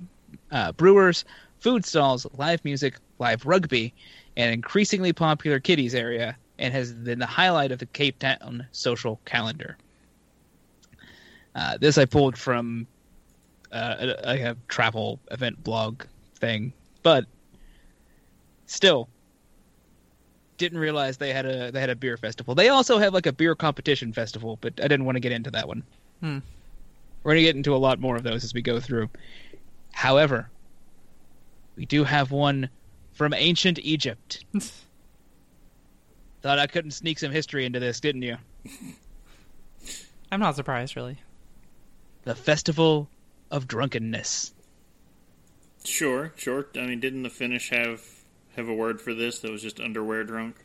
[0.51, 1.23] uh, brewers,
[1.61, 3.93] food stalls, live music, live rugby,
[4.35, 9.19] and increasingly popular kiddies area, and has been the highlight of the Cape Town social
[9.25, 9.77] calendar.
[11.55, 12.85] Uh, this I pulled from
[13.71, 16.03] uh, a, a, travel event blog
[16.35, 17.25] thing, but
[18.67, 19.09] still
[20.57, 22.53] didn't realize they had a they had a beer festival.
[22.53, 25.49] They also have like a beer competition festival, but I didn't want to get into
[25.51, 25.83] that one.
[26.19, 26.39] Hmm.
[27.23, 29.09] We're gonna get into a lot more of those as we go through.
[29.91, 30.49] However,
[31.75, 32.69] we do have one
[33.13, 34.45] from ancient Egypt.
[36.41, 38.37] Thought I couldn't sneak some history into this, didn't you?
[40.31, 41.17] I'm not surprised, really.
[42.23, 43.09] The Festival
[43.51, 44.53] of Drunkenness.
[45.83, 46.67] Sure, sure.
[46.75, 48.01] I mean, didn't the Finnish have
[48.55, 50.55] have a word for this that was just underwear drunk?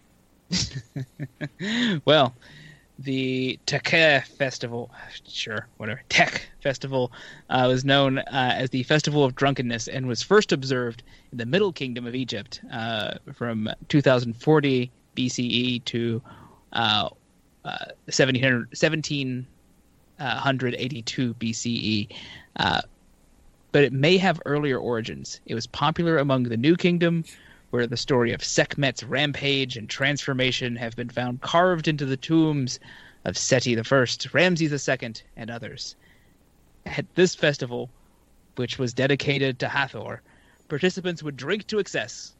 [2.05, 2.35] Well,
[2.99, 4.91] the Teke Festival,
[5.27, 7.11] sure, whatever, Tek Festival,
[7.51, 11.03] uh, was known uh, as the Festival of Drunkenness and was first observed
[11.33, 16.23] in the Middle Kingdom of Egypt uh, from 2040 BCE to
[16.73, 17.09] uh,
[17.65, 22.09] uh, 1700, 1782 BCE.
[22.57, 22.81] Uh,
[23.73, 25.41] but it may have earlier origins.
[25.47, 27.25] It was popular among the New Kingdom,
[27.71, 32.79] where the story of Sekhmet's rampage and transformation have been found carved into the tombs
[33.25, 33.83] of Seti I,
[34.33, 35.97] Ramses II, and others.
[36.87, 37.91] At this festival,
[38.55, 40.23] which was dedicated to Hathor,
[40.69, 42.35] participants would drink to excess,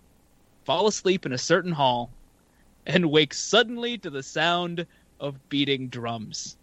[0.65, 2.11] fall asleep in a certain hall,
[2.87, 4.87] and wake suddenly to the sound
[5.21, 6.57] of beating drums.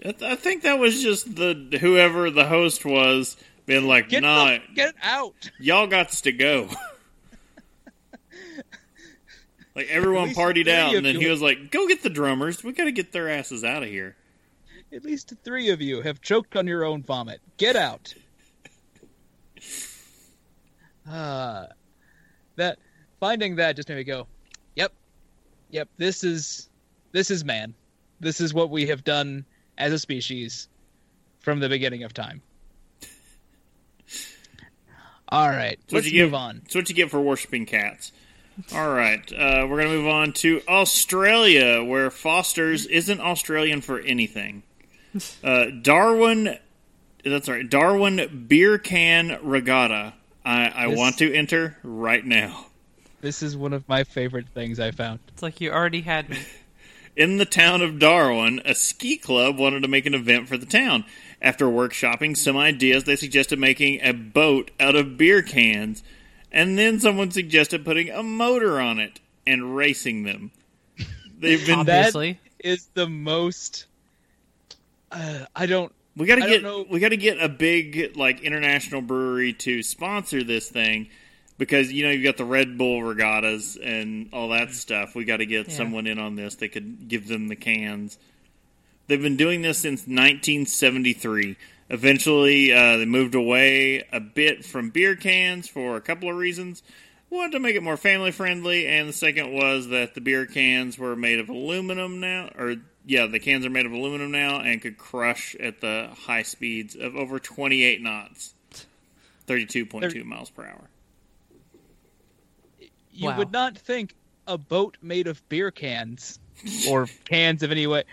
[0.00, 4.22] I, th- I think that was just the whoever the host was being like, Get,
[4.22, 5.50] "Nah, the, get out!
[5.58, 6.68] y'all got to go."
[9.74, 12.62] like everyone partied out, and then he was like, "Go get the drummers.
[12.62, 14.16] We got to get their asses out of here."
[14.92, 17.40] At least three of you have choked on your own vomit.
[17.56, 18.14] Get out.
[21.08, 21.66] Uh,
[22.56, 22.78] that
[23.20, 24.26] finding that just made me go, "Yep,
[25.70, 25.88] yep.
[25.96, 26.68] This is
[27.12, 27.74] this is man.
[28.20, 29.44] This is what we have done
[29.78, 30.68] as a species
[31.40, 32.42] from the beginning of time."
[35.30, 36.36] All right, what let's you move get.
[36.38, 36.60] on.
[36.64, 38.12] That's what you get for worshiping cats.
[38.74, 44.62] All right, uh, we're gonna move on to Australia, where Foster's isn't Australian for anything.
[45.44, 46.56] Uh, Darwin,
[47.24, 50.14] that's right, Darwin Beer Can Regatta.
[50.44, 52.67] I, I This- want to enter right now.
[53.20, 55.18] This is one of my favorite things I found.
[55.28, 56.38] It's like you already had me.
[57.16, 60.66] In the town of Darwin, a ski club wanted to make an event for the
[60.66, 61.04] town.
[61.42, 66.04] After workshopping some ideas, they suggested making a boat out of beer cans,
[66.52, 70.52] and then someone suggested putting a motor on it and racing them.
[71.36, 72.38] They've been That- Obviously.
[72.60, 73.86] is the most.
[75.10, 75.92] Uh, I don't.
[76.16, 79.82] We got to get know- we got to get a big like international brewery to
[79.82, 81.08] sponsor this thing
[81.58, 85.14] because you know you've got the Red Bull regattas and all that stuff.
[85.14, 85.74] We got to get Yeah.
[85.74, 88.18] someone in on this They could give them the cans.
[89.08, 91.56] They've been doing this since 1973.
[91.90, 96.82] Eventually, uh, they moved away a bit from beer cans for a couple of reasons.
[97.30, 100.98] One, to make it more family friendly, and the second was that the beer cans
[100.98, 104.80] were made of aluminum now, or yeah, the cans are made of aluminum now and
[104.82, 108.54] could crush at the high speeds of over 28 knots,
[109.46, 110.88] 32.2 miles per hour.
[113.18, 113.38] You Wow.
[113.38, 114.14] would not think
[114.46, 116.38] a boat made of beer cans
[116.86, 118.04] or cans of any way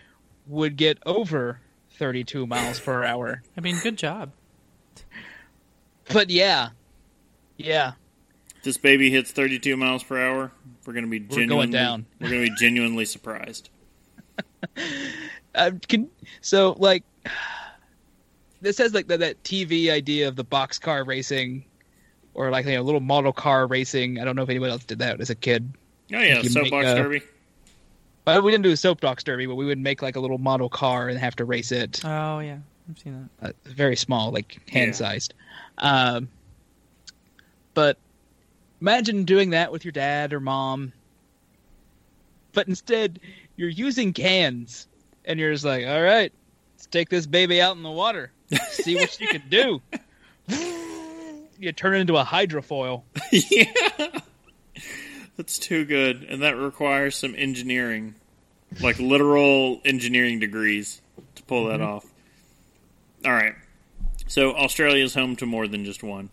[0.47, 1.61] would get over
[1.99, 3.41] 32 miles per hour.
[3.55, 4.33] I mean, good job.
[6.09, 6.69] But yeah,
[7.57, 7.93] yeah,
[8.63, 10.51] this baby hits 32 miles per hour,
[10.85, 12.05] we're going to be we're going genuinely down.
[12.19, 13.69] We're going to be genuinely surprised.
[15.53, 16.09] uh, can
[16.41, 17.03] so like
[18.61, 21.65] this has like that, that TV idea of the boxcar racing,
[22.35, 24.19] or like you know little model car racing.
[24.19, 25.73] I don't know if anyone else did that as a kid.
[26.13, 27.21] Oh yeah, Like you soapbox make, uh, derby.
[28.25, 30.69] But we didn't do a soapbox derby, but we would make like a little model
[30.69, 32.01] car and have to race it.
[32.05, 32.57] Oh yeah,
[32.89, 33.49] I've seen that.
[33.49, 34.93] uh, very small, like hand Yeah.
[34.93, 35.33] sized.
[35.79, 36.27] Um,
[37.73, 37.97] but
[38.81, 40.93] imagine doing that with your dad or mom,
[42.53, 43.19] but instead
[43.57, 44.87] you're using cans,
[45.25, 46.31] and you're just like, all right,
[46.75, 48.31] let's take this baby out in the water,
[48.69, 49.81] see what you can do.
[51.59, 53.03] you turn it into a hydrofoil.
[53.31, 54.19] yeah.
[55.37, 56.23] That's too good.
[56.23, 58.15] And that requires some engineering.
[58.81, 61.01] Like literal engineering degrees
[61.35, 62.05] to pull that off.
[63.25, 63.55] All right.
[64.27, 66.29] So Australia is home to more than just one.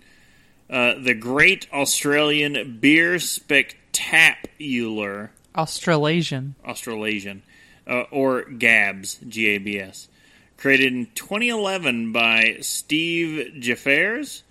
[0.69, 6.55] Uh, the Great Australian Beer Spectacular Australasian.
[6.67, 7.43] Australasian,
[7.87, 10.09] uh, or GABS, G A B S.
[10.57, 14.45] Created in 2011 by Steve Jeffers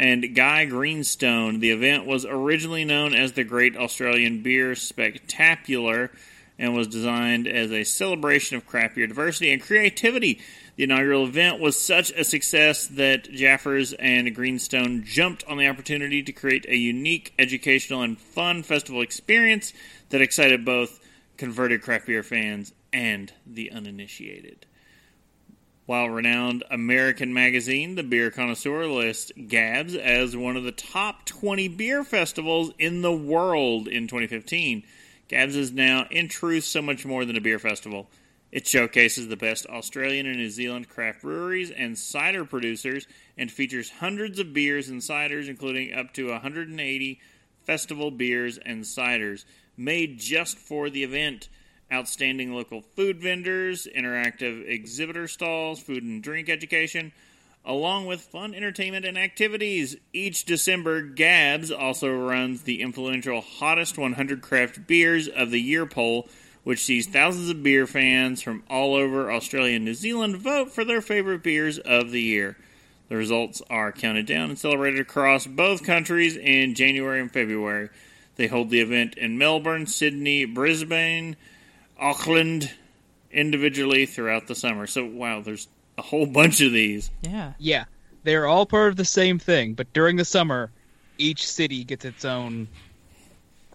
[0.00, 1.60] and Guy Greenstone.
[1.60, 6.10] The event was originally known as the Great Australian Beer Spectacular
[6.58, 10.40] and was designed as a celebration of craft beer diversity and creativity.
[10.76, 16.22] The inaugural event was such a success that Jaffers and Greenstone jumped on the opportunity
[16.22, 19.74] to create a unique, educational, and fun festival experience
[20.08, 20.98] that excited both
[21.36, 24.64] converted craft beer fans and the uninitiated.
[25.90, 31.66] While renowned American magazine, The Beer Connoisseur, lists GABS as one of the top 20
[31.66, 34.84] beer festivals in the world in 2015,
[35.26, 38.08] GABS is now, in truth, so much more than a beer festival.
[38.52, 43.90] It showcases the best Australian and New Zealand craft breweries and cider producers and features
[43.90, 47.20] hundreds of beers and ciders, including up to 180
[47.64, 49.44] festival beers and ciders
[49.76, 51.48] made just for the event.
[51.92, 57.12] Outstanding local food vendors, interactive exhibitor stalls, food and drink education,
[57.64, 59.96] along with fun entertainment and activities.
[60.12, 66.28] Each December, Gabs also runs the influential Hottest 100 Craft Beers of the Year poll,
[66.62, 70.84] which sees thousands of beer fans from all over Australia and New Zealand vote for
[70.84, 72.56] their favorite beers of the year.
[73.08, 77.88] The results are counted down and celebrated across both countries in January and February.
[78.36, 81.36] They hold the event in Melbourne, Sydney, Brisbane,
[82.00, 82.70] Auckland,
[83.30, 84.86] individually throughout the summer.
[84.86, 87.10] So, wow, there's a whole bunch of these.
[87.22, 87.52] Yeah.
[87.58, 87.84] Yeah,
[88.24, 90.70] they're all part of the same thing, but during the summer,
[91.18, 92.68] each city gets its own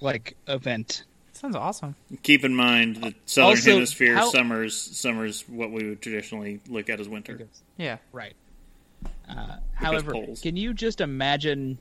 [0.01, 1.03] like event.
[1.34, 1.95] Sounds awesome.
[2.23, 6.89] Keep in mind that Southern Also, Hemisphere how- summers summers what we would traditionally look
[6.89, 7.47] at as winter.
[7.78, 7.97] Yeah.
[8.11, 8.34] Right.
[9.30, 10.41] Uh, however, polls.
[10.41, 11.78] can you just imagine,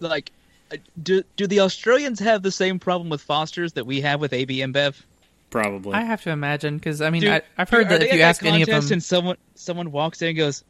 [0.00, 0.30] like,
[0.72, 4.32] Uh, do do the Australians have the same problem with Fosters that we have with
[4.32, 5.02] AB InBev?
[5.50, 5.94] Probably.
[5.94, 8.22] I have to imagine because I mean Dude, I, I've heard are that if you
[8.22, 10.64] ask any of contest them, and someone someone walks in and goes,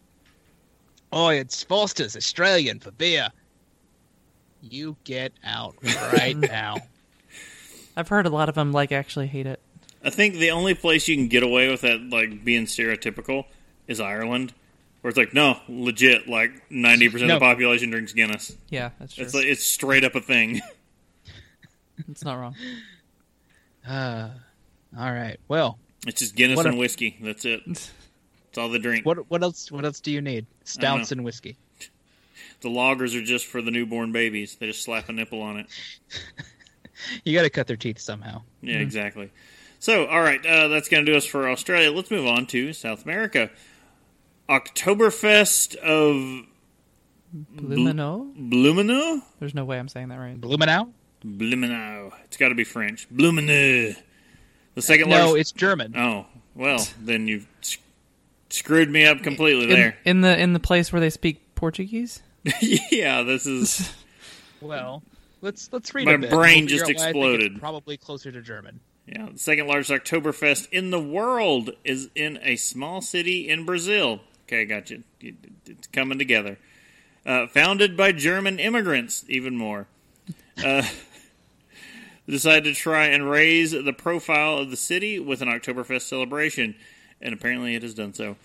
[1.13, 3.29] "Oh, it's Foster's Australian for beer,"
[4.61, 6.77] you get out right now.
[7.97, 9.61] I've heard a lot of them like actually hate it.
[10.03, 13.47] I think the only place you can get away with that, like being stereotypical,
[13.87, 14.53] is Ireland,
[15.05, 17.35] where it's like, no, legit, like ninety percent No.
[17.35, 18.57] of the population drinks Guinness.
[18.71, 19.25] Yeah, that's true.
[19.25, 20.63] It's like it's straight up a thing.
[22.09, 22.57] it's not wrong.
[23.87, 24.31] Uh,
[24.99, 25.39] all right.
[25.47, 27.19] Well, It's just Guinness What and a- whiskey.
[27.21, 27.61] That's it.
[28.49, 29.05] It's all the drink.
[29.05, 29.71] what what else?
[29.73, 30.47] What else do you need?
[30.63, 31.57] Stouts and whiskey.
[32.61, 34.55] The lagers are just for the newborn babies.
[34.55, 35.67] They just slap a nipple on it.
[37.25, 38.43] You got to cut their teeth somehow.
[38.63, 39.33] Yeah, exactly.
[39.81, 41.91] So, all right, uh, that's going to do us for Australia.
[41.91, 43.51] Let's move on to South America.
[44.49, 46.47] Oktoberfest of
[47.57, 48.33] Blumenau?
[48.51, 49.23] Blumenau?
[49.41, 50.41] There's no way I'm saying that right.
[50.41, 50.91] Blumenau.
[51.25, 52.13] Blumenau.
[52.25, 53.09] It's got to be French.
[53.11, 53.97] Blumenau.
[54.75, 55.41] The second No, largest.
[55.41, 55.95] it's German.
[55.97, 57.47] Oh well, then you've
[58.51, 59.97] screwed me up completely In, there.
[60.05, 62.23] in the in the place where they speak Portuguese.
[62.91, 63.93] yeah, this is
[64.61, 65.03] Well,
[65.41, 66.31] let's let's read My a bit.
[66.31, 67.61] brain We'll just out I think it's exploded.
[67.61, 68.81] Probably closer to German.
[69.07, 74.21] yeah the second largest Oktoberfest in the world is in a small city in Brazil.
[74.47, 75.03] Okay, got you.
[75.21, 75.37] You-
[75.67, 76.59] It's coming together.
[77.27, 79.87] Uh, founded by German immigrants, even more.
[80.63, 80.83] Uh,
[82.29, 86.75] decided to try and raise the profile of the city with an Oktoberfest celebration,
[87.21, 88.37] and apparently it has done so.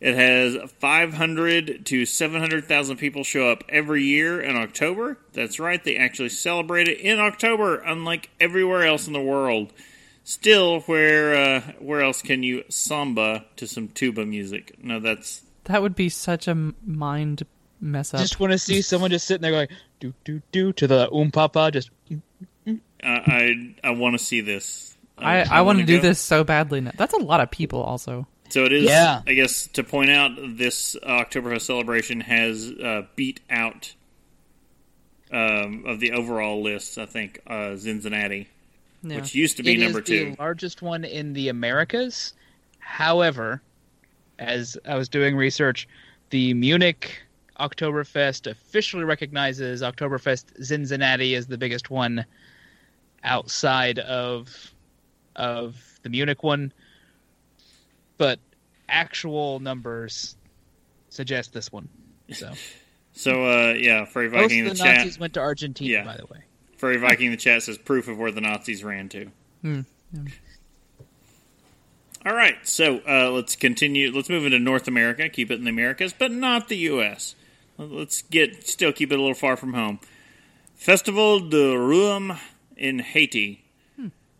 [0.00, 5.18] It has 500 to 700,000 people show up every year in October.
[5.32, 9.72] That's right, they actually celebrate it in October, unlike everywhere else in the world.
[10.28, 14.74] Still, where uh, where else can you samba to some tuba music?
[14.78, 17.46] No, that's That would be such a mind
[17.80, 18.20] mess up.
[18.20, 19.68] Just want to see someone just sitting there going
[20.00, 21.70] do do do to the um papa.
[21.72, 21.90] Just
[22.68, 24.98] uh, I I want to see this.
[25.16, 26.02] I, I, want to wanna do go.
[26.02, 26.92] this so badly now.
[26.94, 28.26] That's a lot of people, also.
[28.50, 28.84] So it is.
[28.84, 29.22] Yeah.
[29.26, 33.94] I guess to point out this Oktoberfest celebration has uh, beat out
[35.32, 36.98] um, of the overall list.
[36.98, 38.48] I think uh, Cincinnati,
[39.02, 40.30] Which used to be It number two.
[40.32, 42.34] the largest one in the Americas.
[42.78, 43.62] However,
[44.38, 45.86] as I was doing research,
[46.30, 47.20] the Munich
[47.60, 52.24] Oktoberfest officially recognizes Oktoberfest Cincinnati as the biggest one
[53.24, 54.72] outside of
[55.36, 56.72] of the Munich one,
[58.16, 58.38] but
[58.88, 60.36] actual numbers
[61.10, 61.88] suggest this one.
[62.32, 62.52] So
[63.12, 64.96] So uh, yeah, most Viking in of the, the chat.
[64.98, 66.04] Nazis went to Argentina, Yeah.
[66.04, 66.40] by the way.
[66.78, 69.30] Furry Viking in the chat says proof of where the Nazis ran to.
[69.62, 69.80] Hmm.
[72.24, 74.10] All right, so uh, let's continue.
[74.12, 75.28] Let's move into North America.
[75.28, 77.34] Keep it in the Americas, but not the U.S.
[77.76, 80.00] Let's get still keep it a little far from home.
[80.74, 82.38] Festival de Rhum
[82.76, 83.64] in Haiti.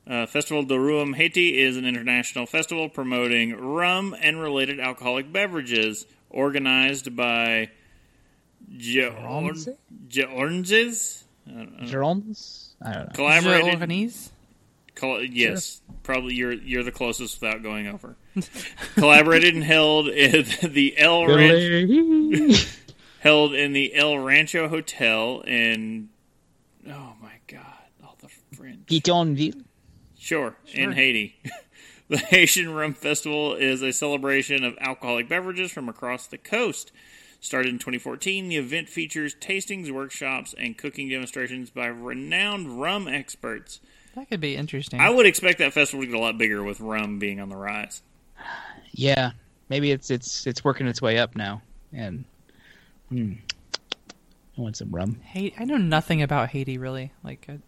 [0.09, 6.07] Uh, festival de Rhum Haiti is an international festival promoting rum and related alcoholic beverages,
[6.31, 7.69] organized by?
[10.09, 11.25] Georges.
[11.85, 12.75] Gerons?
[12.83, 13.11] I don't know.
[13.15, 13.75] Collaborated.
[13.75, 14.31] Organise?
[14.95, 18.17] Col- yes, probably you're you're the closest without going over.
[18.97, 22.51] Collaborated and held in the El Ran-
[23.21, 26.09] held in the El Rancho Hotel in
[26.89, 27.63] oh my god,
[28.03, 28.87] all the French.
[28.87, 29.63] Pétion-Ville.
[30.19, 31.37] Sure, in Haiti.
[32.09, 36.91] the Haitian Rum Festival is a celebration of alcoholic beverages from across the coast.
[37.41, 43.81] Started in 2014, the event features tastings, workshops, and cooking demonstrations by renowned rum experts.
[44.17, 45.01] That could be interesting.
[45.01, 47.57] I would expect that festival to get a lot bigger with rum being on the
[47.57, 48.03] rise.
[48.91, 49.31] Yeah,
[49.69, 51.63] maybe it's it's it's working its way up now,
[51.93, 52.25] and
[53.09, 53.35] hmm,
[54.57, 55.21] I want some rum.
[55.23, 57.13] Haiti, I know nothing about Haiti, really.
[57.23, 57.59] Like, I,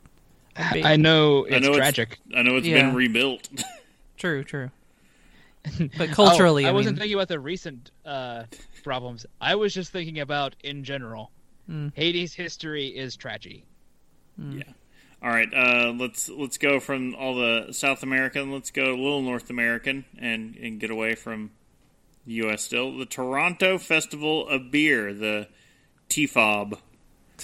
[0.56, 2.18] I'd be- I know I it's know tragic.
[2.26, 2.86] It's, I know it's Yeah.
[2.86, 3.48] been rebuilt.
[4.16, 4.72] true, true.
[5.98, 8.44] But culturally, Oh, I, I, wasn't mean, thinking about the recent uh,
[8.82, 9.26] problems.
[9.40, 11.30] I was just thinking about in general.
[11.68, 11.92] Mm.
[11.94, 13.64] Haiti's history is tragedy.
[14.38, 14.62] Yeah.
[15.22, 18.50] All right, uh, let's let's go from all the South American.
[18.50, 21.50] Let's go a little North American and and get away from
[22.26, 22.62] the U.S.
[22.62, 25.48] Still, the Toronto Festival of Beer, the
[26.08, 26.78] TFOB.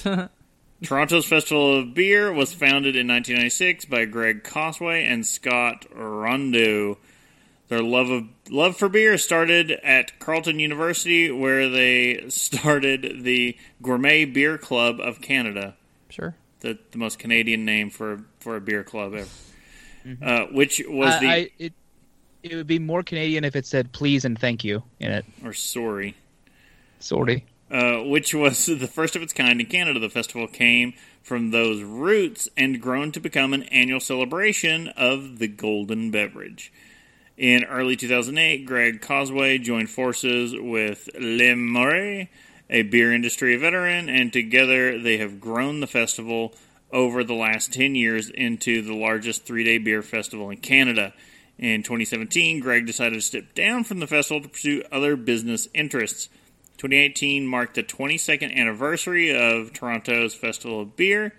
[0.82, 6.98] Toronto's Festival of Beer was founded in 1996 by Greg Cosway and Scott Rondeau.
[7.68, 14.24] Their love of love for beer started at Carleton University, where they started the Gourmet
[14.24, 15.74] Beer Club of Canada,
[16.08, 16.36] sure.
[16.60, 19.28] the, the most Canadian name for for a beer club ever.
[20.22, 21.72] Uh, which was I, the I, it
[22.44, 25.24] it would be more Canadian if it said please and thank you in it.
[25.44, 26.14] or sorry,
[27.00, 27.44] Sorry.
[27.72, 29.98] uh, which was the first of its kind in Canada.
[29.98, 30.94] The festival came
[31.24, 36.72] from those roots and grown to become an annual celebration of the golden beverage.
[37.36, 44.98] In early 2008, Greg Cosway joined forces with Lim a beer industry veteran, and together
[44.98, 46.54] they have grown the festival
[46.90, 51.12] over the last 10 years into the largest three day beer festival in Canada.
[51.58, 56.28] In 2017, Greg decided to step down from the festival to pursue other business interests.
[56.78, 61.34] 2018 marked the 22nd anniversary of Toronto's Festival of Beer,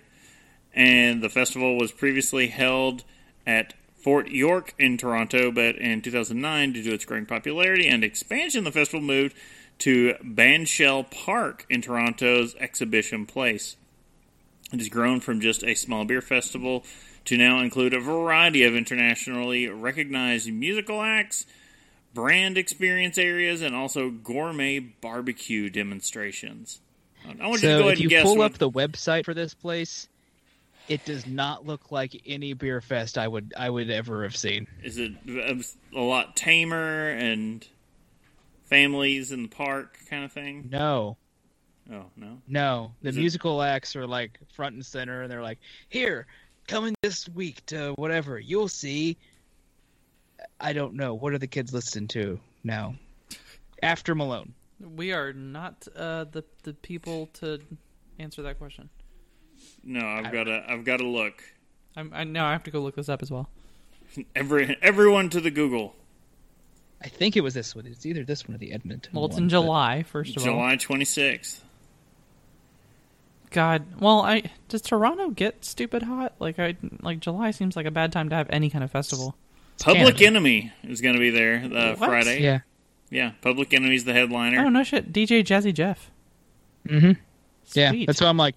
[0.73, 3.03] and the festival was previously held
[3.45, 3.73] at
[4.07, 8.71] Fort York in Toronto, but in 2009, due to its growing popularity and expansion, the
[8.71, 9.35] festival moved
[9.79, 13.75] to Bandshell Park in Toronto's Exhibition Place.
[14.71, 16.85] It has grown from just a small beer festival
[17.25, 21.45] to now include a variety of internationally recognized musical acts,
[22.13, 26.79] brand experience areas, and also gourmet barbecue demonstrations.
[27.25, 28.71] I want you to So go ahead if and you guess pull what- up the
[28.71, 30.07] website for this place,
[30.87, 34.67] It does not look like any beer fest I would I would ever have seen.
[34.83, 35.11] Is it
[35.95, 37.65] a lot tamer and
[38.65, 40.69] families in the park kind of thing?
[40.71, 41.17] No,
[41.91, 42.41] Oh no.
[42.47, 42.91] no.
[43.01, 45.59] The Is it- musical acts are like front and center, and they're like,
[45.89, 46.25] "Here,
[46.67, 49.17] coming this week to whatever you'll see."
[50.59, 51.15] I don't know.
[51.15, 52.95] What are the kids listening to now?
[53.83, 54.53] After Malone.
[54.79, 57.59] We are not uh, the the people to
[58.19, 58.89] answer that question.
[59.87, 60.63] No, I've got to.
[60.67, 61.41] I've got to look.
[61.95, 63.49] I'm, I now I have to go look this up as well.
[64.35, 65.95] Every everyone to the Google.
[67.01, 67.85] I think it was this one.
[67.85, 69.13] It's either this one or the Edmonton.
[69.15, 70.53] Well, it's one, in July, first of all.
[70.53, 71.63] July twenty sixth.
[73.51, 76.33] God, well, I does Toronto get stupid hot?
[76.39, 79.35] Like I like July seems like a bad time to have any kind of festival.
[79.79, 80.25] Public Canada.
[80.25, 82.09] Enemy is going to be there uh, What?
[82.09, 82.41] Friday.
[82.41, 82.59] Yeah.
[83.11, 83.31] yeah.
[83.41, 84.65] Public Enemy's the headliner.
[84.65, 86.09] Oh no shit, DJ Jazzy Jeff.
[86.87, 87.11] Mm-hmm.
[87.73, 88.55] Yeah, that's why I'm like,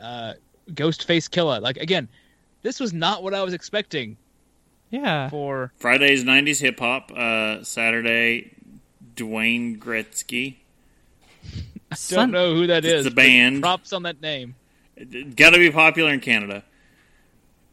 [0.00, 0.34] uh,
[0.70, 1.60] Ghostface Killah.
[1.60, 2.08] Like again,
[2.62, 4.16] this was not what I was expecting
[4.90, 5.72] Yeah, for.
[5.78, 7.10] Friday's '90s hip hop.
[7.14, 8.52] Uh, Saturday,
[9.16, 10.56] Dwayne Gretzky.
[11.90, 13.06] I Don't know who that It's is.
[13.06, 13.62] a band.
[13.62, 14.54] Props on that name.
[15.36, 16.64] Got to be popular in Canada.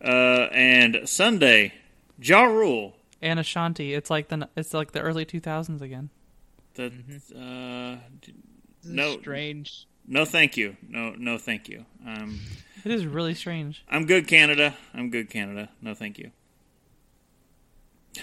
[0.04, 1.74] Uh, and Sunday,
[2.22, 2.94] Ja Rule.
[3.22, 3.94] and Ashanti.
[3.94, 6.10] It's like the it's like the early 2000s again.
[6.76, 7.38] The, Mm-hmm.
[7.38, 8.34] uh, d-
[8.84, 9.18] This No.
[9.20, 9.88] strange.
[10.08, 10.78] No, thank you.
[10.88, 11.86] No, no, thank you.
[12.06, 12.40] Um,
[12.84, 13.84] It is really strange.
[13.90, 14.76] I'm good, Canada.
[14.94, 15.70] I'm good, Canada.
[15.82, 16.32] No, thank you.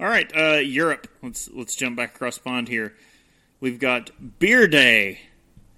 [0.00, 1.08] All right, uh, Europe.
[1.22, 2.94] Let's let's jump back across the pond here.
[3.60, 5.20] We've got Beer Day.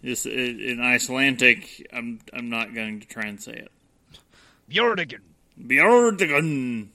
[0.03, 1.87] This uh, in Icelandic.
[1.93, 3.71] I'm I'm not going to try and say it.
[4.71, 5.23] Bjordigan.
[5.61, 6.89] Bjordagun.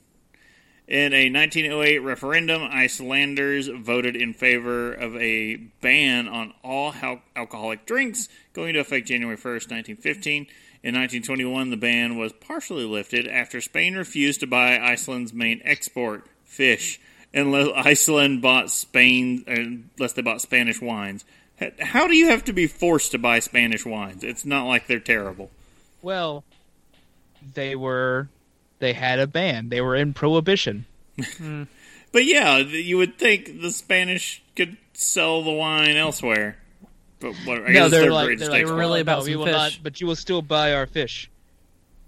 [0.93, 7.87] In a 1908 referendum, Icelanders voted in favor of a ban on all hal- alcoholic
[7.87, 10.43] drinks going into effect January 1st, 1915.
[10.83, 16.27] In 1921, the ban was partially lifted after Spain refused to buy Iceland's main export,
[16.43, 16.99] fish,
[17.33, 21.25] unless Iceland bought Spain, unless they bought Spanish wines.
[21.79, 24.23] How do you have to be forced to buy Spanish wines?
[24.23, 25.49] It's not like they're terrible.
[26.03, 26.43] Well,
[27.55, 28.29] they were.
[28.83, 29.69] They had a ban.
[29.69, 30.85] They were in prohibition.
[32.11, 36.57] But yeah, you would think the Spanish could sell the wine elsewhere.
[37.19, 38.79] But what, I no, guess they're their like, they're like export.
[38.79, 41.31] really about we will fish." not, but you will still buy our fish.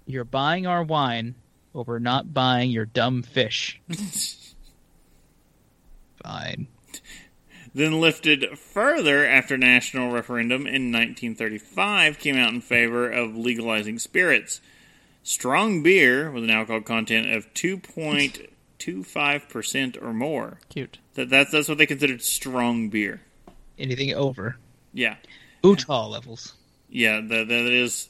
[0.06, 1.34] You're buying our wine,
[1.74, 3.80] but we're not buying your dumb fish.
[6.22, 6.68] Fine.
[7.74, 14.60] then lifted further after national referendum in 1935 came out in favor of legalizing spirits.
[15.26, 20.60] Strong beer with an alcohol content of 2.25% or more.
[20.68, 20.98] Cute.
[21.14, 23.22] That, that's, that's what they considered strong beer.
[23.76, 24.56] Anything over
[24.92, 25.16] Yeah.
[25.64, 26.54] Utah levels.
[26.88, 28.08] Yeah, that, that is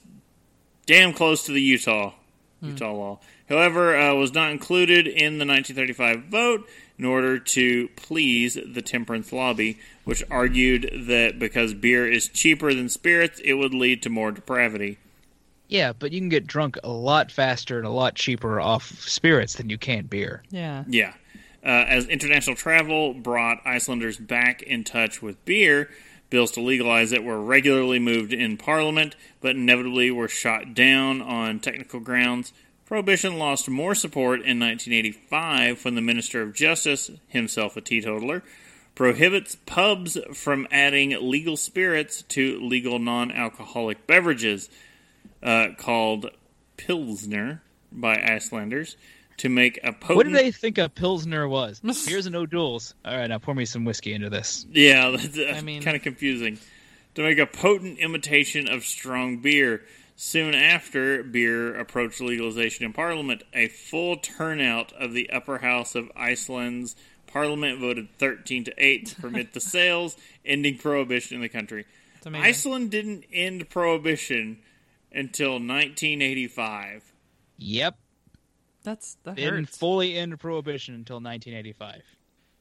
[0.84, 2.12] damn close to the Utah
[2.60, 3.20] Utah law.
[3.48, 9.32] However, uh, was not included in the 1935 vote in order to please the temperance
[9.32, 14.32] lobby, which argued that because beer is cheaper than spirits, it would lead to more
[14.32, 14.98] depravity.
[15.68, 19.54] Yeah, but you can get drunk a lot faster and a lot cheaper off spirits
[19.54, 20.42] than you can beer.
[20.50, 20.84] Yeah.
[20.88, 21.14] Yeah.
[21.64, 25.90] Uh, as international travel brought Icelanders back in touch with beer,
[26.30, 31.58] bills to legalize it were regularly moved in Parliament, but inevitably were shot down on
[31.58, 32.52] technical grounds.
[32.84, 38.44] Prohibition lost more support in 1985 when the Minister of Justice, himself a teetotaler,
[38.94, 44.70] prohibits pubs from adding legal spirits to legal non alcoholic beverages
[45.42, 46.30] uh, called
[46.76, 47.62] Pilsner
[47.92, 48.96] by Icelanders
[49.38, 50.16] to make a potent.
[50.16, 51.80] What did they think a pilsner was?
[52.06, 52.94] Here's an O'Doul's.
[53.04, 54.66] All right, now pour me some whiskey into this.
[54.70, 56.58] Yeah, that's I mean- kind of confusing.
[57.14, 59.82] To make a potent imitation of strong beer.
[60.18, 66.10] Soon after beer approached legalization in Parliament, a full turnout of the upper house of
[66.16, 71.84] Iceland's Parliament voted 13 to 8 to permit the sales, ending prohibition in the country.
[72.24, 74.58] Iceland didn't end prohibition
[75.16, 77.12] until 1985.
[77.58, 77.96] Yep,
[78.84, 79.76] That's that didn't hurts.
[79.78, 82.02] fully end prohibition until 1985.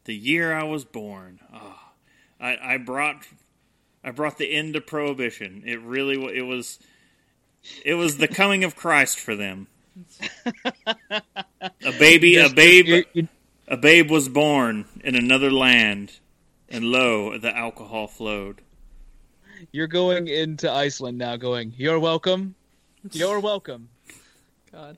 [0.05, 1.39] The year I was born.
[1.53, 1.79] Oh,
[2.39, 3.23] I, I brought
[4.03, 5.63] I brought the end of prohibition.
[5.65, 6.79] It really wa- it was
[7.83, 9.67] it was the coming of Christ for them.
[11.13, 13.27] A baby, a babe, you- you-
[13.67, 16.19] a babe was born in another land,
[16.69, 18.61] and lo, the alcohol flowed.
[19.71, 21.73] You're going into Iceland now, going.
[21.77, 22.55] You're welcome.
[23.11, 23.89] You're welcome.
[24.71, 24.97] God.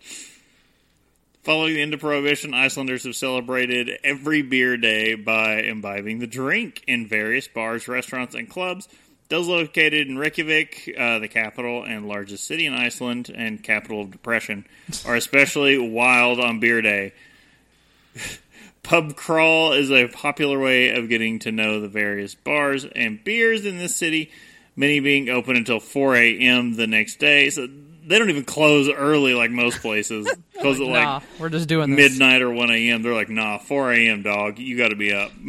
[1.44, 6.84] Following the end of Prohibition, Icelanders have celebrated every beer day by imbibing the drink
[6.88, 8.88] in various bars, restaurants, and clubs
[9.30, 14.12] Those located in Reykjavik, uh, the capital and largest city in Iceland and capital of
[14.12, 14.66] depression,
[15.06, 17.14] are especially wild on beer day.
[18.88, 23.66] Pub crawl is a popular way of getting to know the various bars and beers
[23.66, 24.32] in this city,
[24.78, 26.78] many being open until 4 a.m.
[26.78, 27.50] the next day.
[27.50, 30.34] So they don't even close early like most places.
[30.62, 32.12] Close at nah, like we're just doing this.
[32.12, 33.04] midnight or 1 a.m.
[33.04, 34.58] They're like, nah, 4 a.m., dog.
[34.58, 35.32] You got to be up.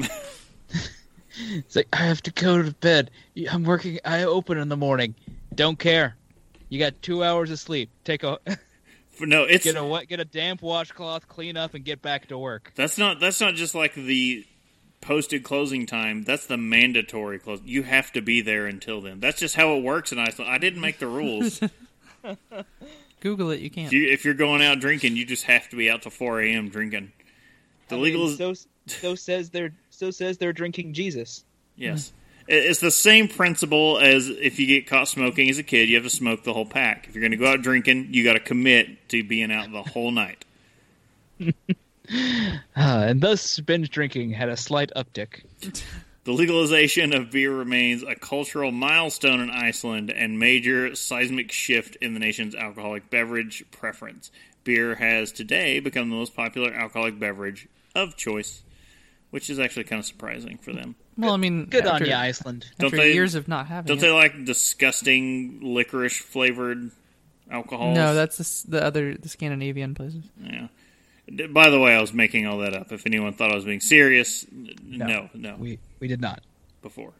[1.40, 3.12] It's like I have to go to bed.
[3.48, 4.00] I'm working.
[4.04, 5.14] I open in the morning.
[5.54, 6.16] Don't care.
[6.68, 7.90] You got two hours of sleep.
[8.02, 8.40] Take a
[9.20, 12.38] no, it's get a wet, get a damp washcloth, clean up, and get back to
[12.38, 12.72] work.
[12.76, 14.46] That's not that's not just like the
[15.00, 16.24] posted closing time.
[16.24, 17.60] That's the mandatory close.
[17.64, 19.20] You have to be there until then.
[19.20, 20.50] That's just how it works in Iceland.
[20.50, 21.60] I didn't make the rules.
[23.20, 23.60] Google it.
[23.60, 23.88] You can't.
[23.88, 26.40] if, you, if you're going out drinking, you just have to be out till 4
[26.42, 26.68] a.m.
[26.68, 27.12] drinking.
[27.88, 31.44] The I legal mean, is so so says they're so says they're drinking Jesus.
[31.76, 32.12] yes.
[32.48, 35.94] It- It's the same principle as if you get caught smoking as a kid, you
[35.96, 37.06] have to smoke the whole pack.
[37.08, 39.82] If you're going to go out drinking, you got to commit to being out the
[39.82, 40.44] whole night.
[42.10, 45.42] Uh, and thus, binge drinking had a slight uptick.
[46.24, 52.14] The legalization of beer remains a cultural milestone in Iceland and major seismic shift in
[52.14, 54.30] the nation's alcoholic beverage preference.
[54.64, 58.62] Beer has today become the most popular alcoholic beverage of choice,
[59.30, 60.94] which is actually kind of surprising for them.
[61.16, 62.66] well, I mean, Good after, on you, Iceland.
[62.78, 64.00] Don't After they- years of not having Don't it.
[64.00, 66.90] they like disgusting licorice flavored
[67.50, 67.94] alcohols?
[67.96, 70.24] no, that's the, the other the Scandinavian places.
[70.42, 70.68] yeah.
[71.50, 72.90] By the way, I was making all that up.
[72.90, 76.40] If anyone thought I was being serious, n- no, no, We we did not.
[76.80, 77.12] before.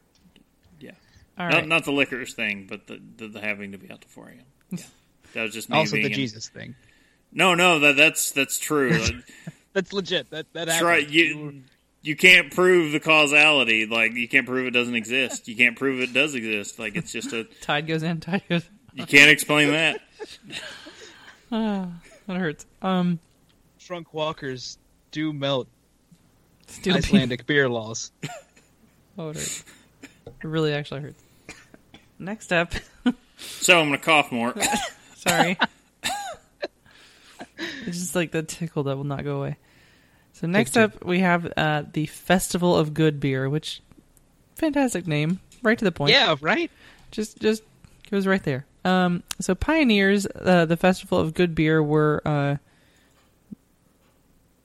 [0.79, 0.91] Yeah.
[1.37, 1.67] All Not, right.
[1.67, 4.37] not the licorice thing, but the, the, the having to be out to 4 a.m.
[4.71, 4.83] Yeah.
[5.35, 6.73] That was just me Also, being the an- Jesus thing.
[7.31, 8.97] No, no, that that's that's true.
[9.73, 10.31] That's legit.
[10.31, 10.87] That that That's happened.
[10.89, 11.07] right.
[11.07, 11.61] You
[12.01, 13.85] you can't prove the causality.
[13.85, 15.47] Like you can't prove it doesn't exist.
[15.47, 16.79] You can't prove it does exist.
[16.79, 18.63] Like it's just a Tide goes in, tide goes.
[18.93, 20.01] you can't explain that.
[21.51, 22.65] That hurts.
[22.83, 23.19] Um,
[23.79, 24.77] Trunk walkers
[25.09, 25.67] do melt
[26.67, 27.03] steel beam.
[27.03, 28.11] Icelandic beer laws.
[29.17, 29.65] Oh, it hurts.
[30.27, 31.21] It really actually hurts.
[32.19, 32.73] Next up,
[33.37, 34.53] So I'm gonna cough more.
[35.17, 35.57] sorry.
[37.85, 39.57] it's just like the tickle that will not go away.
[40.39, 43.81] So next up, we have uh, the Festival of Good Beer, which
[44.55, 46.13] fantastic name, right to the point.
[46.13, 46.71] Yeah, right.
[47.11, 47.61] just just
[48.09, 48.65] goes right there.
[48.85, 52.55] Um, so pioneers, uh, the Festival of Good Beer were uh,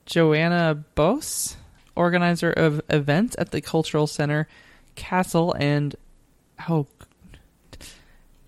[0.05, 1.57] Joanna Bose,
[1.93, 4.47] organizer of events at the Cultural Center,
[4.95, 5.93] Castle, and
[6.69, 6.87] oh,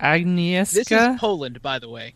[0.00, 0.72] Agnieszka.
[0.72, 2.14] This is Poland, by the way.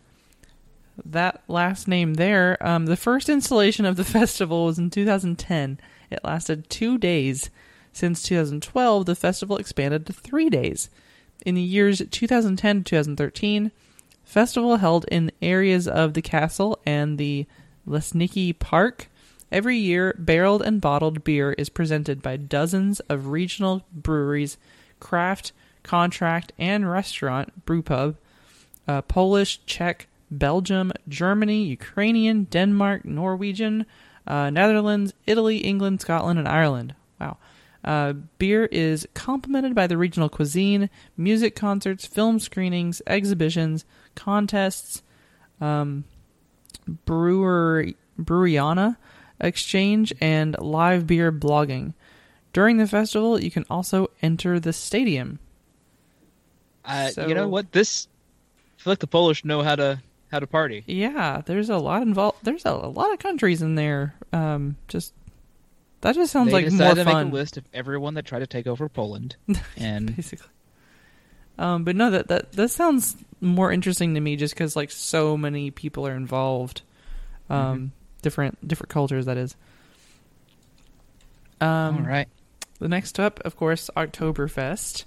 [1.05, 2.57] That last name there.
[2.65, 5.79] Um, the first installation of the festival was in 2010.
[6.09, 7.49] It lasted two days.
[7.91, 10.89] Since 2012, the festival expanded to three days.
[11.45, 13.71] In the years 2010 to 2013,
[14.23, 17.45] festival held in areas of the castle and the
[17.87, 19.09] Lesniki Park.
[19.51, 24.57] Every year, barreled and bottled beer is presented by dozens of regional breweries,
[24.99, 25.51] craft,
[25.83, 28.15] contract, and restaurant brewpub
[28.87, 33.85] uh, Polish, Czech, Belgium, Germany, Ukrainian, Denmark, Norwegian,
[34.27, 36.95] uh, Netherlands, Italy, England, Scotland, and Ireland.
[37.19, 37.37] Wow.
[37.83, 43.83] Uh, beer is complemented by the regional cuisine, music concerts, film screenings, exhibitions,
[44.15, 45.01] contests,
[45.59, 46.05] um,
[47.05, 47.87] brewer
[48.19, 48.95] breweriana
[49.41, 51.93] exchange, and live beer blogging.
[52.53, 55.39] During the festival, you can also enter the stadium.
[56.85, 57.71] Uh, So- You know what?
[57.71, 58.07] This
[58.79, 60.01] I feel like the Polish know how to
[60.33, 60.83] how to party.
[60.87, 62.39] Yeah, there's a lot involved.
[62.43, 64.15] There's a, a lot of countries in there.
[64.33, 65.13] Um, just
[66.01, 68.39] that just sounds they like more to fun, make a list of everyone that tried
[68.39, 69.35] to take over Poland,
[69.77, 70.47] and basically.
[71.57, 75.37] Um, but no, that that that sounds more interesting to me, just because like so
[75.37, 76.81] many people are involved.
[77.49, 77.85] Um, Mm-hmm.
[78.23, 79.25] different different cultures.
[79.27, 79.55] That is.
[81.61, 82.27] Um, all right.
[82.79, 85.05] The next up, of course, Oktoberfest.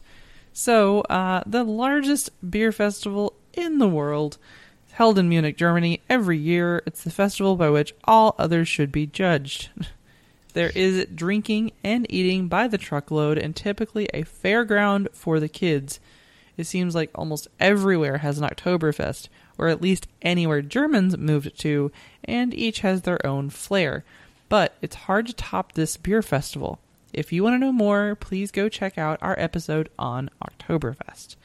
[0.52, 4.38] So, uh, the largest beer festival in the world,
[4.97, 6.82] held in Munich, Germany, every year.
[6.86, 9.68] It's the festival by which all others should be judged.
[10.55, 16.01] there is drinking and eating by the truckload, and typically a fairground for the kids.
[16.57, 19.28] It seems like almost everywhere has an Oktoberfest,
[19.59, 21.92] or at least anywhere Germans moved to,
[22.24, 24.03] and each has their own flair.
[24.49, 26.78] But it's hard to top this beer festival.
[27.12, 31.36] If you want to know more, please go check out our episode on Oktoberfest,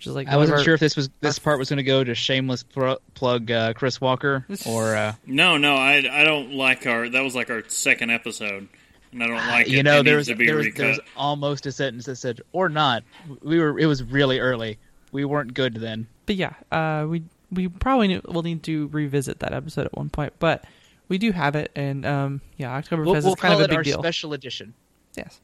[0.00, 1.82] which is like I wasn't our- sure if this was this part was going to
[1.82, 6.52] go to shameless pl- plug uh, Chris Walker or uh, No, no, I I don't
[6.54, 7.06] like our.
[7.10, 8.66] That was like our second episode.
[9.12, 9.72] and I don't like it.
[9.72, 12.16] you know, it there was to be there was, there was almost a sentence that
[12.16, 13.02] said "or not."
[13.42, 13.78] We were.
[13.78, 14.78] It was really early.
[15.12, 16.06] We weren't good then.
[16.24, 20.08] But yeah, uh, we we probably need, will need to revisit that episode at one
[20.08, 20.64] point, but
[21.08, 23.64] we do have it, and um, yeah, October We'll, is we'll kind call of a
[23.64, 23.98] it big our deal.
[23.98, 24.72] special edition.
[25.14, 25.40] Yes.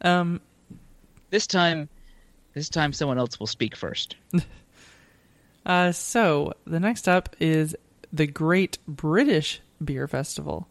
[0.00, 0.40] Um,
[1.30, 1.88] This time,
[2.54, 4.16] this time someone else will speak first.
[5.66, 7.74] Uh, so the next up is
[8.12, 10.68] the Great British Beer Festival.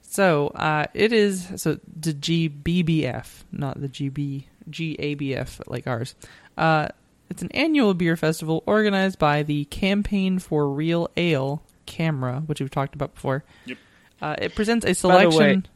[0.00, 6.14] So uh, it is so the GBBF, not the GB GABF like ours.
[6.56, 6.88] Uh,
[7.28, 12.70] it's an annual beer festival organized by the Campaign for Real Ale CAMRA, which we've
[12.70, 13.44] talked about before.
[13.66, 13.78] Yep.
[14.22, 14.94] Uh, it presents a By the
[15.30, 15.66] selection.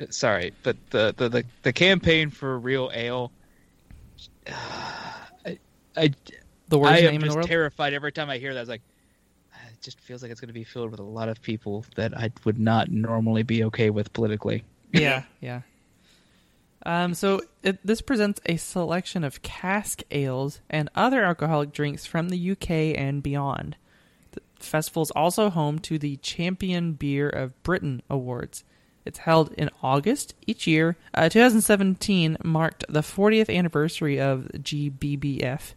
[0.00, 3.30] way- Sorry, but the the the, the campaign for real ale.
[5.46, 5.58] I,
[5.96, 6.10] I,
[6.68, 8.60] the worst I name am in the just terrified every time I hear that.
[8.60, 8.82] It's like
[9.72, 12.16] it just feels like it's going to be filled with a lot of people that
[12.16, 14.64] I would not normally be okay with politically.
[14.92, 15.62] yeah, yeah.
[16.86, 22.30] Um, so it, this presents a selection of cask ales and other alcoholic drinks from
[22.30, 23.76] the UK and beyond.
[24.32, 28.64] The festival is also home to the Champion Beer of Britain Awards.
[29.04, 30.96] It's held in August each year.
[31.14, 35.74] Uh, 2017 marked the 40th anniversary of GBBF.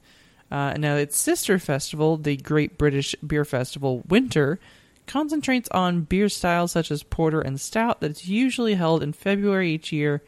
[0.52, 4.60] Uh, now, its sister festival, the Great British Beer Festival Winter,
[5.08, 9.92] concentrates on beer styles such as porter and stout that's usually held in February each
[9.92, 10.22] year.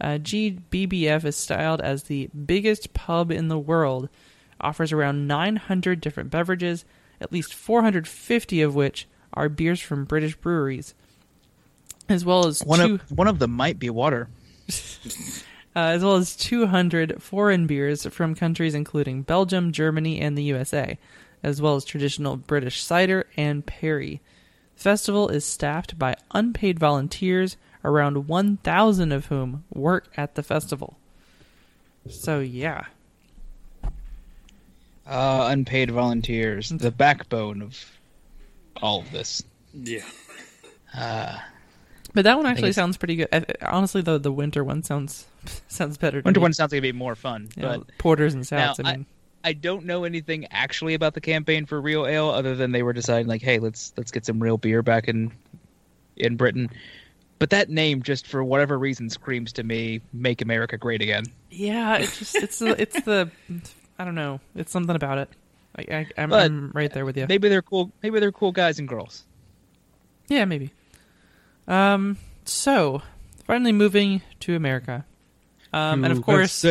[0.00, 4.08] Uh, GBBF is styled as the biggest pub in the world,
[4.60, 6.84] offers around 900 different beverages,
[7.20, 10.94] at least 450 of which are beers from British breweries,
[12.10, 14.28] as well as One two, of one of them might be water.
[14.68, 20.98] uh, as well as 200 foreign beers from countries including Belgium, Germany, and the USA,
[21.42, 24.20] as well as traditional British cider and perry.
[24.76, 30.98] The festival is staffed by unpaid volunteers, around 1,000 of whom work at the festival.
[32.08, 32.86] So, yeah.
[35.06, 37.84] Uh, unpaid volunteers, the backbone of
[38.80, 39.42] all of this.
[40.94, 41.42] yeah.
[42.12, 43.28] But that one actually sounds pretty good.
[43.32, 45.26] I- Honestly, though, the winter one sounds
[45.68, 46.20] sounds better.
[46.20, 46.42] To Winter me.
[46.42, 48.80] one sounds like it'd be more fun, know, but porters and now stouts.
[48.84, 49.06] I mean,
[49.44, 52.92] I don't know anything actually about the campaign for real ale other than they were
[52.92, 55.32] deciding like, hey, let's let's get some real beer back in
[56.16, 56.68] in Britain.
[57.38, 61.96] But that name just for whatever reason screams to me, "Make America Great Again." Yeah,
[61.96, 63.30] it's just it's the, it's the
[63.98, 64.40] I don't know.
[64.54, 65.28] It's something about it.
[65.78, 67.26] I, I, I'm, I'm right there with you.
[67.28, 67.92] Maybe they're cool.
[68.02, 69.24] Maybe they're cool guys and girls.
[70.28, 70.72] Yeah, maybe.
[71.70, 72.16] Um.
[72.44, 73.02] So,
[73.44, 75.04] finally moving to America.
[75.72, 76.64] Um, and of course,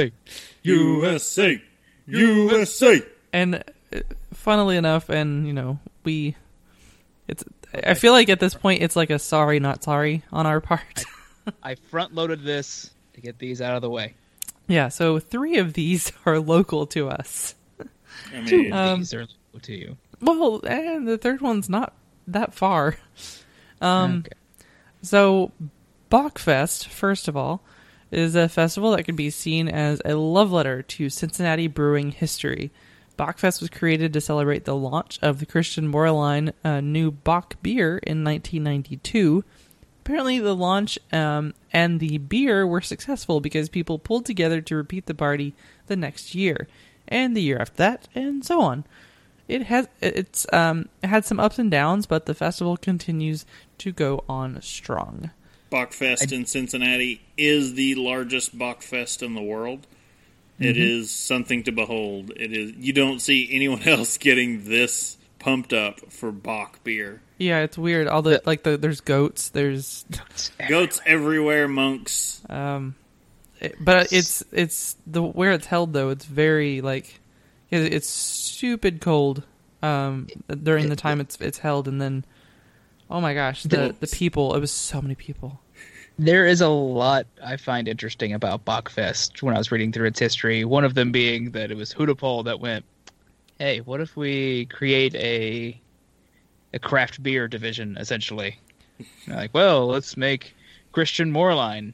[0.64, 1.62] USA,
[2.06, 3.02] USA.
[3.32, 4.00] and uh,
[4.34, 6.36] funnily enough, and you know, we,
[7.28, 7.44] it's.
[7.74, 11.04] I feel like at this point, it's like a sorry, not sorry on our part.
[11.64, 14.16] I front loaded this to get these out of the way.
[14.68, 14.90] yeah.
[14.90, 17.56] So three of these are local to us.
[18.36, 19.98] I mean, Um, these are local to you.
[20.20, 21.94] Well, and the third one's not
[22.28, 22.98] that far.
[23.82, 24.24] Um.
[24.26, 24.36] Okay.
[25.02, 25.52] So,
[26.12, 27.62] Bachfest, first of all,
[28.12, 32.72] is a festival that can be seen as a love letter to Cincinnati brewing history.
[33.18, 37.98] Bachfest was created to celebrate the launch of the Christian Moerlein uh, new Bach beer
[37.98, 39.44] in 1992.
[40.02, 45.06] Apparently, the launch um, and the beer were successful because people pulled together to repeat
[45.06, 45.54] the party
[45.88, 46.68] the next year,
[47.08, 48.86] and the year after that, and so on.
[49.48, 53.46] It has it's um had some ups and downs, but the festival continues
[53.80, 55.32] to go on strong.
[55.72, 59.86] Bachfest in Cincinnati is the largest Bachfest in the world.
[60.60, 60.82] It Mm-hmm.
[60.82, 62.32] is something to behold.
[62.36, 62.74] It is.
[62.76, 67.22] You don't see anyone else getting this pumped up for Bach beer.
[67.38, 68.08] Yeah, it's weird.
[68.08, 70.06] All the like the there's goats, there's
[70.68, 72.42] Goats everywhere, monks.
[72.50, 72.96] um,
[73.62, 76.10] it- but it's it's the where it's held though.
[76.10, 77.22] It's very like
[77.72, 79.44] it's stupid cold
[79.84, 80.28] um
[80.64, 82.26] during the time it's it's held, and then
[83.10, 84.56] oh my gosh, the the people.
[84.56, 85.60] It was so many people.
[86.18, 90.20] There is a lot I find interesting about Bachfest when I was reading through its
[90.20, 90.66] history.
[90.66, 92.84] One of them being that it was Hudepohl that went,
[93.58, 95.80] "Hey, what if we create a
[96.74, 98.60] a craft beer division?" Essentially,
[99.28, 100.54] like, well, let's make
[100.92, 101.94] Christian Moerlein,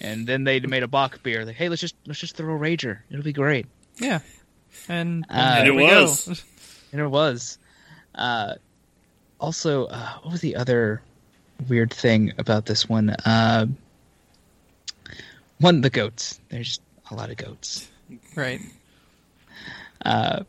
[0.00, 1.44] and then they made a Bach beer.
[1.44, 2.98] Like, hey, let's just let's just throw a Rager.
[3.10, 3.66] It'll be great.
[3.98, 4.20] Yeah,
[4.88, 6.02] and, Uh, there And it we go.
[6.02, 6.44] was.
[6.92, 7.56] And it was.
[8.16, 8.54] Uh,
[9.40, 11.02] also, uh, what was the other
[11.68, 13.10] weird thing about this one?
[13.10, 13.66] Uh,
[15.58, 16.40] one, the goats.
[16.48, 16.80] There's
[17.10, 17.88] a lot of goats.
[18.34, 18.60] right.
[20.04, 20.46] But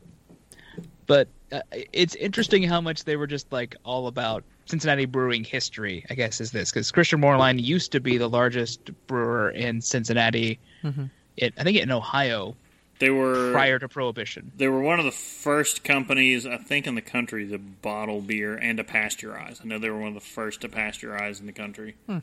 [1.07, 1.61] But uh,
[1.91, 6.05] it's interesting how much they were just like all about Cincinnati brewing history.
[6.09, 10.59] I guess is this because Christian Moerlein used to be the largest brewer in Cincinnati.
[10.83, 11.05] Mm-hmm.
[11.35, 12.55] It, I think in Ohio
[13.01, 14.51] They were prior to Prohibition.
[14.55, 18.55] They were one of the first companies, I think, in the country to bottle beer
[18.55, 19.59] and to pasteurize.
[19.59, 22.17] I know they were one of the first to pasteurize in the country hmm.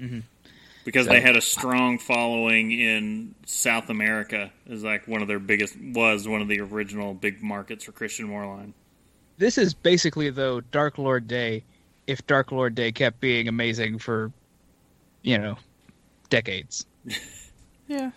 [0.00, 0.20] mm-hmm.
[0.84, 4.52] because they had a strong following in South America.
[4.66, 8.28] Is like one of their biggest was one of the original big markets for Christian
[8.28, 8.74] Moerlein.
[9.38, 11.64] This is basically though Dark Lord Day,
[12.06, 14.30] if Dark Lord Day kept being amazing for,
[15.22, 15.58] you know,
[16.30, 16.86] decades.
[17.88, 18.10] Yeah.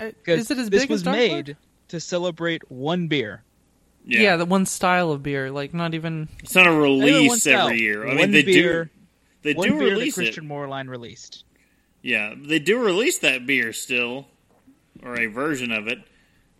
[0.00, 1.56] Wait, is it as big this was as Dark made Lord?
[1.88, 3.42] to celebrate one beer.
[4.04, 4.36] Yeah, Yeah.
[4.36, 6.28] the one style of beer, like not even.
[6.42, 7.66] it's not a Not even release style.
[7.66, 8.04] every year.
[8.04, 8.90] I One mean, they beer, do
[9.42, 10.48] they one do beer that release Christian it.
[10.48, 11.44] Moerlein released.
[12.02, 14.26] Yeah, they do release that beer still,
[15.02, 15.98] or a version of it.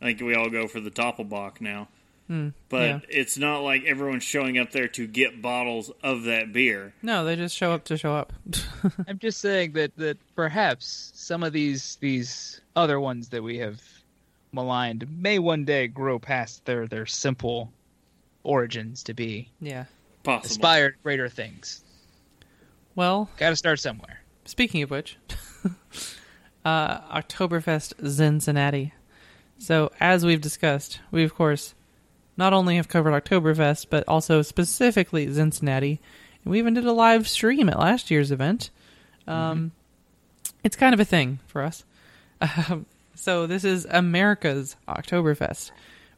[0.01, 1.89] I think we all go for the Doppelbock now.
[2.27, 3.01] Hmm, but yeah.
[3.09, 6.93] it's not like everyone's showing up there to get bottles of that beer.
[7.01, 8.35] No, they just show up to show up.
[9.09, 13.83] I'm just saying that that perhaps some of these these other ones that we have
[14.53, 17.71] maligned may one day grow past their their simple
[18.45, 19.85] origins to be yeah.
[20.23, 20.47] Possible.
[20.47, 21.83] aspire greater things.
[22.95, 24.21] Well, Got to start somewhere.
[24.45, 25.17] Speaking of which,
[26.65, 28.95] uh, Oktoberfest Cincinnati.
[29.59, 31.75] So, as we've discussed, we of course
[32.37, 36.01] not only have covered Oktoberfest, but also specifically Cincinnati.
[36.45, 38.71] And we even did a live stream at last year's event.
[39.27, 39.73] Um,
[40.63, 41.85] It's kind of a thing for us.
[42.41, 45.73] Um, so, this is America's Oktoberfest.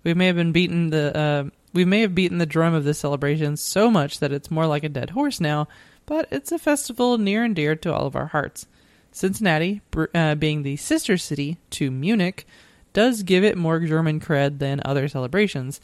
[0.05, 2.99] We may have been beaten the uh, we may have beaten the drum of this
[2.99, 5.69] celebration so much that it's more like a dead horse now,
[6.07, 8.67] but it's a festival near and dear to all of our hearts.
[9.13, 9.81] Cincinnati,
[10.15, 12.47] uh, being the sister city to Munich,
[12.93, 15.81] does give it more German cred than other celebrations.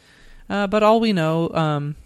[0.48, 1.96] Uh, but all we know, um,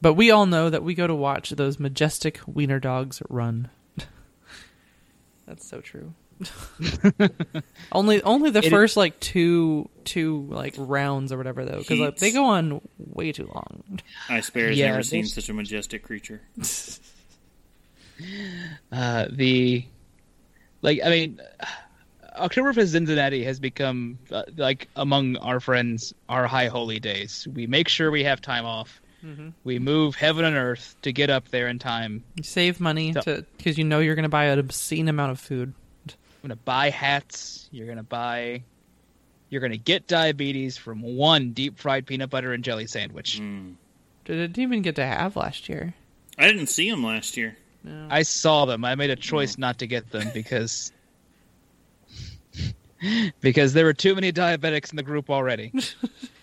[0.00, 3.68] but we all know that we go to watch those majestic wiener dogs run.
[5.46, 6.14] That's so true.
[7.92, 12.16] only, only the It- first like two, two like rounds or whatever though, because like,
[12.18, 14.00] they go on way too long.
[14.28, 16.40] I Bear has Yeah, never seen such a majestic creature.
[18.90, 19.84] Uh, the
[20.82, 21.40] like I mean,
[22.36, 27.46] Oktoberfest Cincinnati has become uh, like among our friends our high holy days.
[27.52, 29.00] We make sure we have time off.
[29.64, 32.22] We move heaven and earth to get up there in time.
[32.36, 35.32] You save money So- to because you know you're going to buy an obscene amount
[35.32, 35.74] of food.
[36.42, 37.68] You're gonna buy hats.
[37.72, 38.62] You're gonna buy.
[39.50, 43.40] You're gonna get diabetes from one deep fried peanut butter and jelly sandwich.
[43.40, 43.74] Mm.
[44.24, 45.94] Did it even get to have last year?
[46.38, 47.56] I didn't see him last year.
[47.82, 48.06] No.
[48.10, 48.84] I saw them.
[48.84, 50.92] I made a choice not to get them because
[53.40, 55.72] because there were too many diabetics in the group already.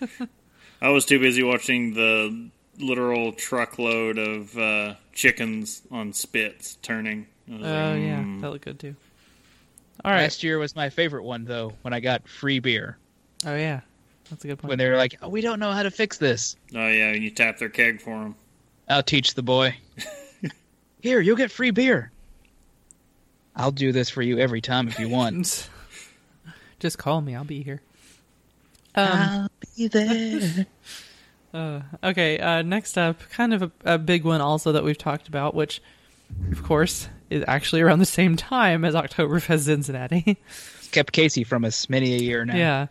[0.82, 7.28] I was too busy watching the literal truckload of uh, chickens on spits turning.
[7.50, 8.42] Oh was like, yeah, mm.
[8.42, 8.96] that looked good too.
[10.06, 10.22] All right.
[10.22, 12.96] Last year was my favorite one though, when I got free beer.
[13.44, 13.82] Oh yeah,
[14.30, 14.70] that's a good point.
[14.70, 17.24] When they were like, oh, "We don't know how to fix this." Oh yeah, and
[17.24, 18.36] you tap their keg for them.
[18.88, 19.76] I'll teach the boy.
[21.02, 22.12] Here, you'll get free beer.
[23.56, 25.70] I'll do this for you every time if you want.
[26.80, 27.34] Just call me.
[27.34, 27.82] I'll be here.
[28.94, 30.68] Um, I'll be there.
[31.54, 32.38] uh, okay.
[32.38, 35.82] Uh, next up, kind of a, a big one also that we've talked about, which,
[36.52, 40.38] of course, is actually around the same time as Oktoberfest Cincinnati.
[40.92, 42.56] Kept Casey from us many a year now.
[42.56, 42.88] Yeah.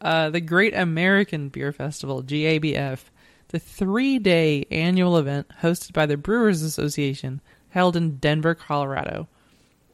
[0.00, 3.00] Uh, the Great American Beer Festival, GABF,
[3.48, 9.28] the three day annual event hosted by the Brewers Association, held in Denver, Colorado.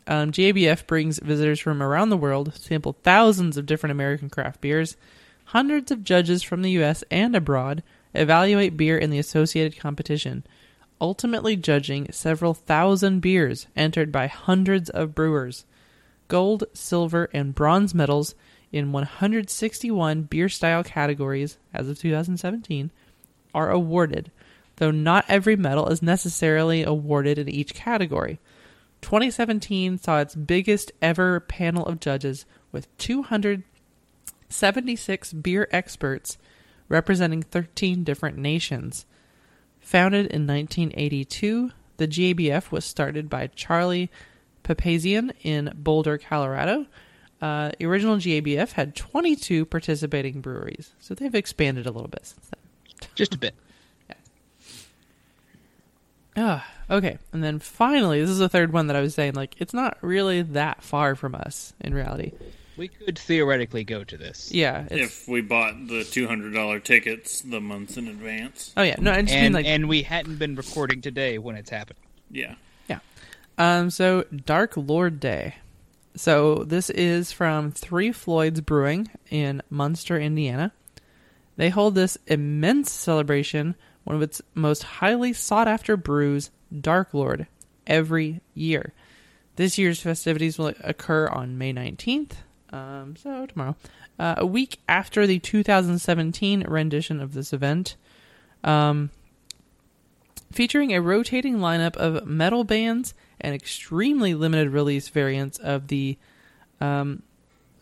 [0.06, 4.60] Um, GABF brings visitors from around the world, to sample thousands of different American craft
[4.60, 4.96] beers.
[5.46, 7.04] Hundreds of judges from the U.S.
[7.10, 7.82] and abroad
[8.14, 10.44] evaluate beer in the associated competition,
[11.04, 15.66] ultimately judging several thousand beers entered by hundreds of brewers
[16.28, 18.34] gold, silver, and bronze medals
[18.72, 22.90] in 161 beer style categories as of 2017
[23.54, 24.30] are awarded,
[24.76, 28.40] though not every medal is necessarily awarded in each category.
[29.02, 36.38] 2017 saw its biggest ever panel of judges with 276 beer experts
[36.88, 39.04] representing 13 different nations.
[39.84, 44.10] Founded in 1982, the GABF was started by Charlie
[44.64, 46.86] Papazian in Boulder, Colorado.
[47.42, 52.48] Uh, the original GABF had 22 participating breweries, so they've expanded a little bit since
[52.48, 53.08] then.
[53.14, 53.54] Just a bit.
[54.08, 54.14] yeah.
[56.36, 57.18] Ah, okay.
[57.32, 59.98] And then finally, this is the third one that I was saying, like, it's not
[60.00, 62.32] really that far from us in reality.
[62.76, 64.50] We could theoretically go to this.
[64.52, 64.86] Yeah.
[64.90, 68.96] It's, If we bought the two hundred dollar tickets the months in advance, oh yeah.
[68.98, 72.02] No, I just mean And like and we hadn't been recording today when it's happening.
[72.30, 72.54] yeah.
[72.88, 72.98] Yeah.
[73.58, 75.54] Um, so Dark Lord Day.
[76.16, 80.72] So this is from Three Floyds Brewing in Munster, Indiana.
[81.56, 83.74] They hold this immense celebration,
[84.04, 87.46] one of its most highly sought after brews, Dark Lord,
[87.86, 88.92] every year.
[89.56, 92.32] This year's festivities will occur on May 19th,
[92.74, 93.76] um, so tomorrow,
[94.18, 97.96] uh, a week after the 2017 rendition of this event.
[98.64, 99.10] Um,
[100.50, 106.16] featuring a rotating lineup of metal bands and extremely limited release variants of the
[106.80, 107.22] um,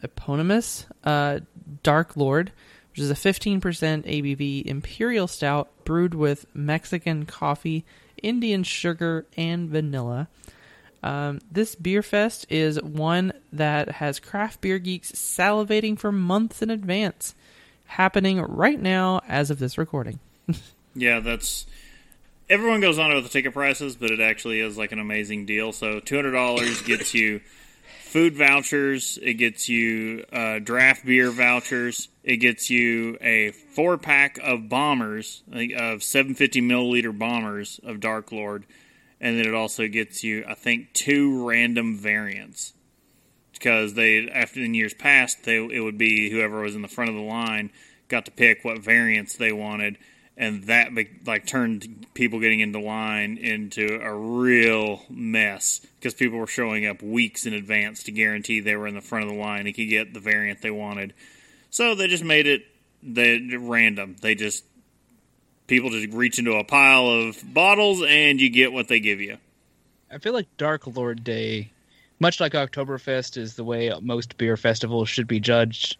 [0.02, 1.40] eponymous uh,
[1.82, 2.52] Dark Lord,
[2.90, 7.84] which is a 15% ABV imperial stout brewed with Mexican coffee,
[8.22, 10.28] Indian sugar, and vanilla.
[11.02, 16.70] Um, this beer fest is one that has craft beer geeks salivating for months in
[16.70, 17.34] advance,
[17.86, 20.18] happening right now as of this recording.
[20.94, 21.66] Yeah, that's
[22.50, 25.72] everyone goes on with the ticket prices, but it actually is like an amazing deal.
[25.72, 27.40] So two hundred dollars gets you
[28.02, 34.38] food vouchers, it gets you uh, draft beer vouchers, it gets you a four pack
[34.42, 35.42] of bombers
[35.76, 38.64] of seven fifty milliliter bombers of Dark Lord,
[39.22, 42.74] and then it also gets you I think two random variants.
[43.52, 47.08] Because they after in years past they it would be whoever was in the front
[47.08, 47.70] of the line
[48.08, 49.96] got to pick what variants they wanted.
[50.36, 50.90] And that
[51.24, 55.80] like turned people getting into line into a real mess.
[55.98, 59.24] Because people were showing up weeks in advance to guarantee they were in the front
[59.24, 61.14] of the line and could get the variant they wanted.
[61.70, 62.62] So they just made it
[63.04, 64.16] they random.
[64.20, 64.64] They just
[65.72, 69.38] people just reach into a pile of bottles and you get what they give you
[70.10, 71.72] I feel like Dark Lord Day,
[72.20, 75.96] much like Oktoberfest, is the way most beer festivals should be judged.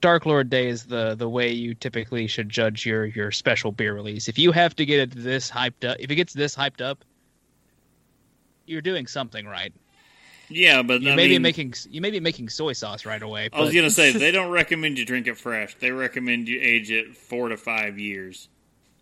[0.00, 3.92] Dark Lord Day is the the way you typically should judge your your special beer
[3.92, 4.26] release.
[4.26, 7.04] If you have to get it this hyped up, if it gets this hyped up,
[8.64, 9.74] you're doing something right.
[10.54, 13.48] Yeah but You I may be making you may be making soy sauce right away.
[13.52, 15.74] I was gonna say they don't recommend you drink it fresh.
[15.76, 18.48] They recommend you age it four to five years.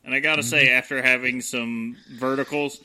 [0.04, 0.48] And I gotta Mm-hmm.
[0.48, 2.80] say, after having some verticals,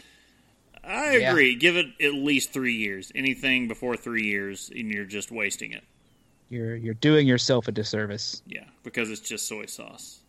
[0.83, 1.31] I Yeah.
[1.31, 1.55] agree.
[1.55, 3.11] Give it at least three years.
[3.15, 5.83] Anything before three years, and you're just wasting it.
[6.49, 8.41] you're you're doing yourself a disservice.
[8.45, 10.19] Yeah, because it's just soy sauce.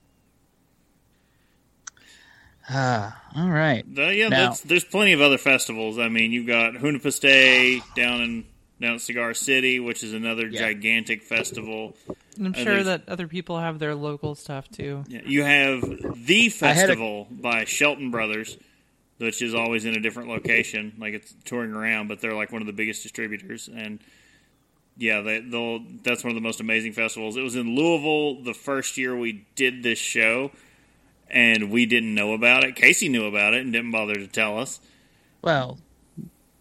[2.69, 3.85] Ah, all right.
[3.95, 5.99] The- yeah, Now- that's, there's plenty of other festivals.
[5.99, 7.21] I mean, you've got Hunahpu's
[7.95, 8.45] down in
[8.79, 10.61] down at Cigar City, which is another Yeah.
[10.61, 11.97] gigantic festival.
[12.37, 15.03] And I'm Uh, sure that other people have their local stuff too.
[15.09, 18.59] Yeah, you have the I had a- festival by Shelton Brothers,
[19.17, 22.61] which is always in a different location, like it's touring around, but they're like one
[22.61, 23.67] of the biggest distributors.
[23.75, 23.99] And
[24.99, 25.79] yeah, they, they'll.
[26.03, 27.39] That's one of the most amazing festivals.
[27.39, 30.51] It was in Louisville the first year we did this show,
[31.29, 32.77] and we didn't know about it.
[32.77, 34.81] Casey knew about it and didn't bother to tell us.
[35.43, 35.79] Well,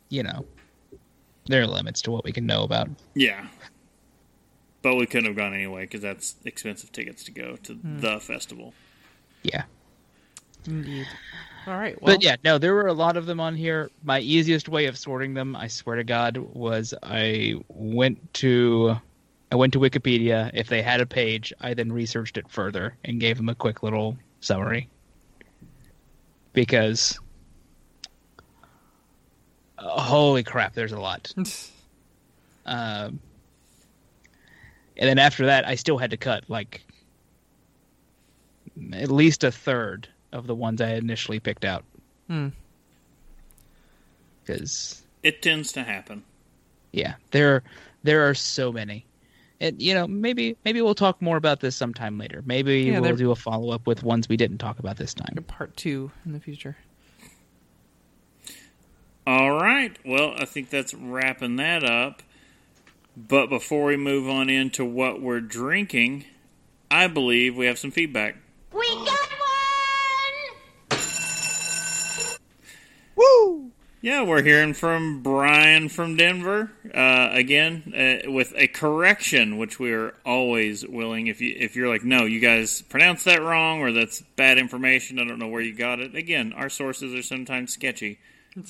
[0.10, 0.46] you know,
[1.48, 2.90] there are limits to what we can know about.
[3.14, 3.48] Yeah.
[4.82, 8.00] But we couldn't have gone anyway because that's expensive tickets to go to hmm.
[8.00, 8.74] the festival.
[9.44, 9.64] Yeah.
[10.68, 11.08] Indeed.
[11.68, 12.00] All right.
[12.02, 13.90] Well, But yeah, no, there were a lot of them on here.
[14.04, 18.96] My easiest way of sorting them, I swear to God, was I went to
[19.52, 20.52] I went to Wikipedia.
[20.54, 23.84] If they had a page, I then researched it further and gave them a quick
[23.84, 24.88] little summary.
[26.54, 27.20] Because
[29.78, 31.34] uh, holy crap, there's a lot.
[32.68, 33.20] Um,
[34.98, 36.84] and then after that, I still had to cut like
[38.92, 41.84] at least a third of the ones I initially picked out.
[42.28, 42.48] Hmm.
[44.42, 46.24] Because It tends to happen.
[46.92, 47.62] yeah, there
[48.02, 49.06] there are so many,
[49.62, 52.44] and you know maybe maybe we'll talk more about this sometime later.
[52.46, 55.14] Maybe Yeah, we'll they're- do a follow up with ones we didn't talk about this
[55.14, 55.36] time.
[55.48, 56.78] part two in the future.
[59.28, 59.98] All right.
[60.06, 62.22] Well, I think that's wrapping that up.
[63.18, 66.26] But before we move on into what we're drinking,
[66.92, 68.36] I believe we have some feedback.
[68.74, 71.00] We got one!
[74.06, 79.94] Yeah, we're hearing from Brian from Denver uh, again uh, with a correction, which we
[79.94, 81.26] are always willing.
[81.26, 85.18] If you if you're like, no, you guys pronounced that wrong, or that's bad information.
[85.18, 86.14] I don't know where you got it.
[86.14, 88.20] Again, our sources are sometimes sketchy.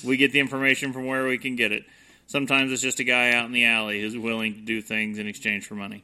[0.02, 1.84] We get the information from where we can get it.
[2.26, 5.26] Sometimes it's just a guy out in the alley who's willing to do things in
[5.26, 6.02] exchange for money.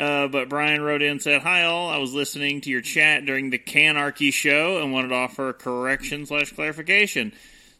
[0.00, 3.26] Uh, but Brian wrote in and said, "Hi all, I was listening to your chat
[3.26, 7.34] during the Canarchy show and wanted to offer a correction slash clarification.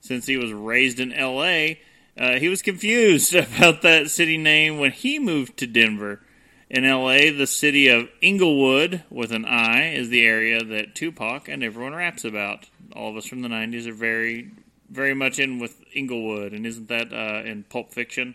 [0.06, 1.80] Since he was raised in L.A.
[2.18, 6.20] Uh, he was confused about that city name when he moved to Denver.
[6.68, 11.62] In LA, the city of Inglewood, with an I, is the area that Tupac and
[11.62, 12.66] everyone raps about.
[12.94, 14.50] All of us from the 90s are very,
[14.90, 18.34] very much in with Inglewood, and isn't that uh, in Pulp Fiction?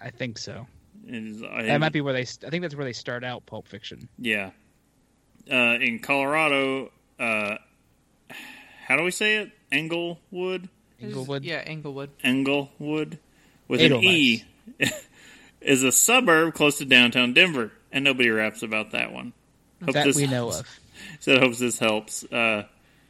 [0.00, 0.68] I think so.
[1.08, 2.22] Is, I That might be where they.
[2.22, 4.08] I think that's where they start out Pulp Fiction.
[4.18, 4.50] Yeah.
[5.50, 7.56] Uh, in Colorado, uh,
[8.94, 9.50] how do we say it?
[9.72, 10.68] Englewood?
[11.00, 11.42] Inglewood.
[11.42, 12.10] Yeah, Englewood.
[12.22, 13.18] Englewood?
[13.66, 14.44] With an E.
[15.60, 19.32] is a suburb close to downtown Denver, and nobody raps about that one.
[19.84, 20.60] Hope that this we know helps.
[20.60, 20.68] of.
[21.18, 22.22] So I hope this helps.
[22.22, 22.66] Uh,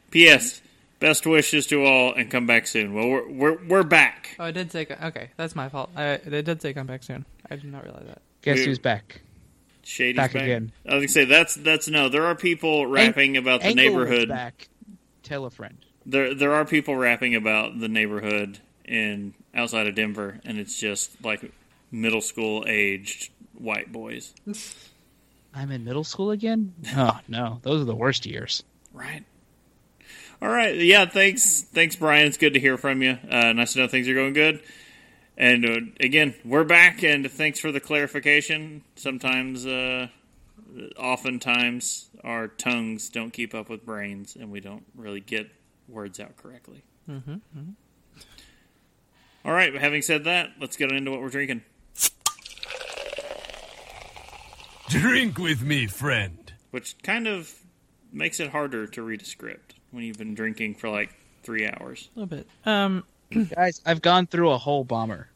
[0.09, 0.59] P.S.
[0.99, 2.95] Best wishes to all, and come back soon.
[2.95, 4.35] Well, we're we're, we're back.
[4.39, 5.29] Oh, I did say okay.
[5.37, 5.91] That's my fault.
[5.95, 7.25] I, I did say come back soon.
[7.47, 8.23] I did not realize that.
[8.41, 9.21] Guess We- who's back?
[9.83, 10.71] Shady's Back back, again.
[10.89, 12.09] I was gonna say that's that's no.
[12.09, 14.29] There are people rapping about the Englewood's neighborhood.
[14.29, 14.67] Back.
[15.25, 15.77] Tell a friend.
[16.05, 21.23] There there are people rapping about the neighborhood in outside of Denver, and it's just
[21.23, 21.51] like
[21.91, 24.33] middle school aged white boys.
[25.53, 26.73] I'm in middle school again.
[26.95, 28.63] Oh no, those are the worst years.
[28.93, 29.23] Right.
[30.41, 30.75] All right.
[30.75, 31.05] Yeah.
[31.05, 31.61] Thanks.
[31.61, 32.27] Thanks, Brian.
[32.27, 33.17] It's good to hear from you.
[33.27, 34.61] Uh, nice to know things are going good.
[35.37, 38.83] And uh, again, we're back, and thanks for the clarification.
[38.95, 40.07] Sometimes, uh,
[40.97, 45.47] oftentimes, our tongues don't keep up with brains, and we don't really get
[45.87, 46.83] words out correctly.
[47.09, 47.35] Mm-hmm,
[49.45, 49.73] All right.
[49.75, 51.61] Having said that, let's get into what we're drinking.
[54.89, 56.53] Drink with me, friend.
[56.71, 57.53] Which kind of
[58.11, 62.09] makes it harder to read a script when you've been drinking for like three hours.
[62.15, 62.47] A little bit.
[62.65, 63.03] Um,
[63.55, 65.29] Guys, I've gone through a whole bomber.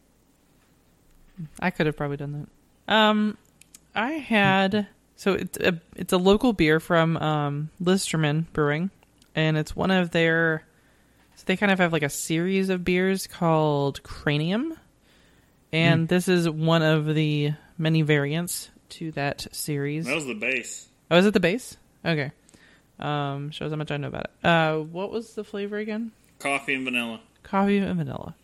[1.60, 2.48] I could have probably done
[2.88, 2.94] that.
[2.94, 3.38] Um,
[3.96, 4.88] I had
[5.20, 8.90] so it's a it's a local beer from um, Listermann Brewing,
[9.36, 10.64] and it's one of their.
[11.36, 14.78] So they kind of have like a series of beers called Cranium,
[15.74, 20.06] and this is one of the many variants to that series.
[20.06, 20.88] That was the base.
[21.12, 21.76] Oh, is it the base?
[22.06, 22.32] Okay.
[22.98, 24.48] Um, shows how much I know about it.
[24.48, 26.14] Uh, what was the flavor again?
[26.40, 27.20] Coffee and vanilla.
[27.44, 28.36] Coffee and vanilla.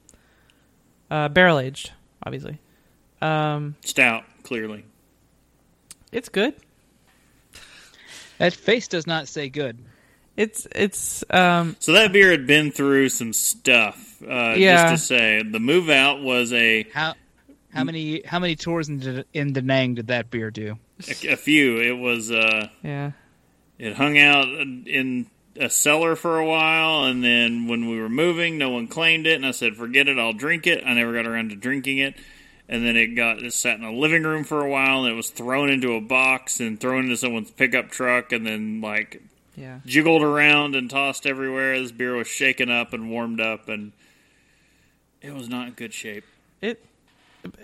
[1.10, 2.60] Uh, barrel aged, obviously.
[3.22, 4.84] Um, Stout, clearly.
[6.11, 6.53] it's good.
[8.37, 9.77] That face does not say good.
[10.37, 14.21] It's it's um So that beer had been through some stuff.
[14.21, 14.91] Uh, Yeah.
[14.91, 17.13] Just to say, the move out was a, How
[17.73, 20.77] how many how many tours in, Da- in Da Nang did that beer do?
[21.07, 21.79] a, a few.
[21.79, 23.11] It was uh, yeah.
[23.77, 28.57] it hung out in a cellar for a while, and then when we were moving,
[28.57, 31.25] no one claimed it, and I said, "Forget it, I'll drink it." I never got
[31.25, 32.15] around to drinking it,
[32.67, 35.15] and then it got it sat in a living room for a while, and it
[35.15, 39.21] was thrown into a box and thrown into someone's pickup truck, and then like
[39.55, 39.79] Yeah.
[39.85, 41.79] jiggled around and tossed everywhere.
[41.79, 43.91] This beer was shaken up and warmed up, and
[45.21, 46.23] it was not in good shape.
[46.61, 46.83] It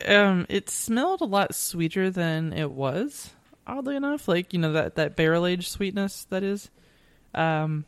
[0.08, 3.32] um it smelled a lot sweeter than it was.
[3.68, 6.70] Oddly enough, like you know that that barrel aged sweetness that is.
[7.34, 7.86] Um,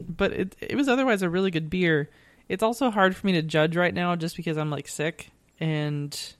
[0.00, 2.08] but it it was otherwise a really good beer.
[2.48, 5.30] It's also hard for me to judge right now just because I'm like sick
[5.60, 6.34] and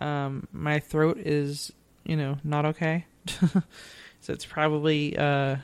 [0.00, 1.72] um my throat is
[2.04, 3.04] you know not okay.
[4.20, 5.56] so it's probably uh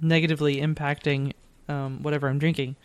[0.00, 1.32] negatively impacting
[1.68, 2.76] um whatever I'm drinking.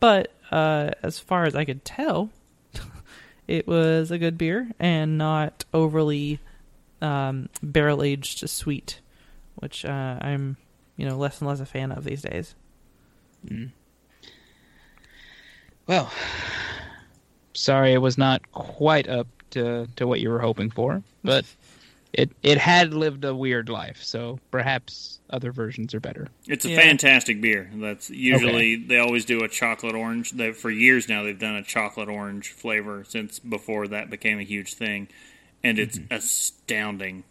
[0.00, 2.30] But uh as far as I could tell,
[3.46, 6.40] it was a good beer and not overly
[7.02, 9.00] um, barrel aged sweet,
[9.56, 10.56] which uh, I'm
[10.96, 12.54] you know less and less a fan of these days.
[15.86, 16.10] Well,
[17.54, 21.44] sorry, it was not quite up to to what you were hoping for, but
[22.12, 24.02] it it had lived a weird life.
[24.02, 26.28] So perhaps other versions are better.
[26.46, 26.76] It's a Yeah.
[26.80, 27.70] fantastic beer.
[27.74, 30.32] That's usually they always do a chocolate orange.
[30.32, 34.42] They for years now they've done a chocolate orange flavor since before that became a
[34.44, 35.08] huge thing,
[35.64, 36.14] and it's Mm-hmm.
[36.14, 37.24] astounding.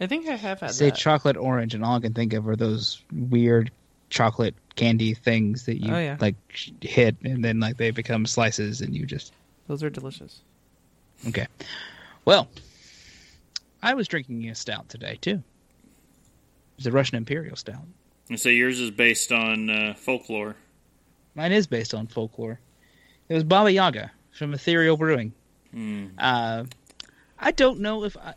[0.00, 0.96] I think I have had Say that.
[0.96, 3.70] chocolate orange, and all I can think of are those weird
[4.10, 6.16] chocolate candy things that you Oh, yeah.
[6.20, 6.36] like
[6.80, 9.32] hit, and then like they become slices, and you just
[9.66, 10.40] Those are delicious.
[11.28, 11.46] okay.
[12.24, 12.48] Well,
[13.82, 15.42] I was drinking a stout today too.
[16.76, 17.82] It's a Russian Imperial Stout.
[18.28, 20.54] And so yours is based on uh, folklore.
[21.34, 22.60] Mine is based on folklore.
[23.28, 25.32] It was Baba Yaga from Ethereal Brewing.
[26.18, 26.64] Uh,
[27.38, 28.34] I don't know if I,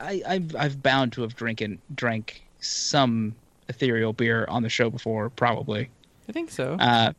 [0.00, 3.34] I I've, I've bound to have drinking drank some
[3.68, 5.88] ethereal beer on the show before, probably.
[6.28, 6.74] I think so.
[6.74, 7.12] Uh,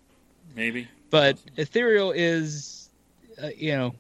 [0.55, 2.89] Maybe but ethereal is,
[3.41, 3.95] uh, you know,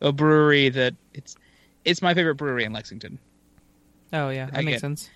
[0.00, 1.36] a brewery that it's
[1.84, 3.18] it's my favorite brewery in Lexington.
[4.12, 5.10] oh yeah, that I makes get- sense.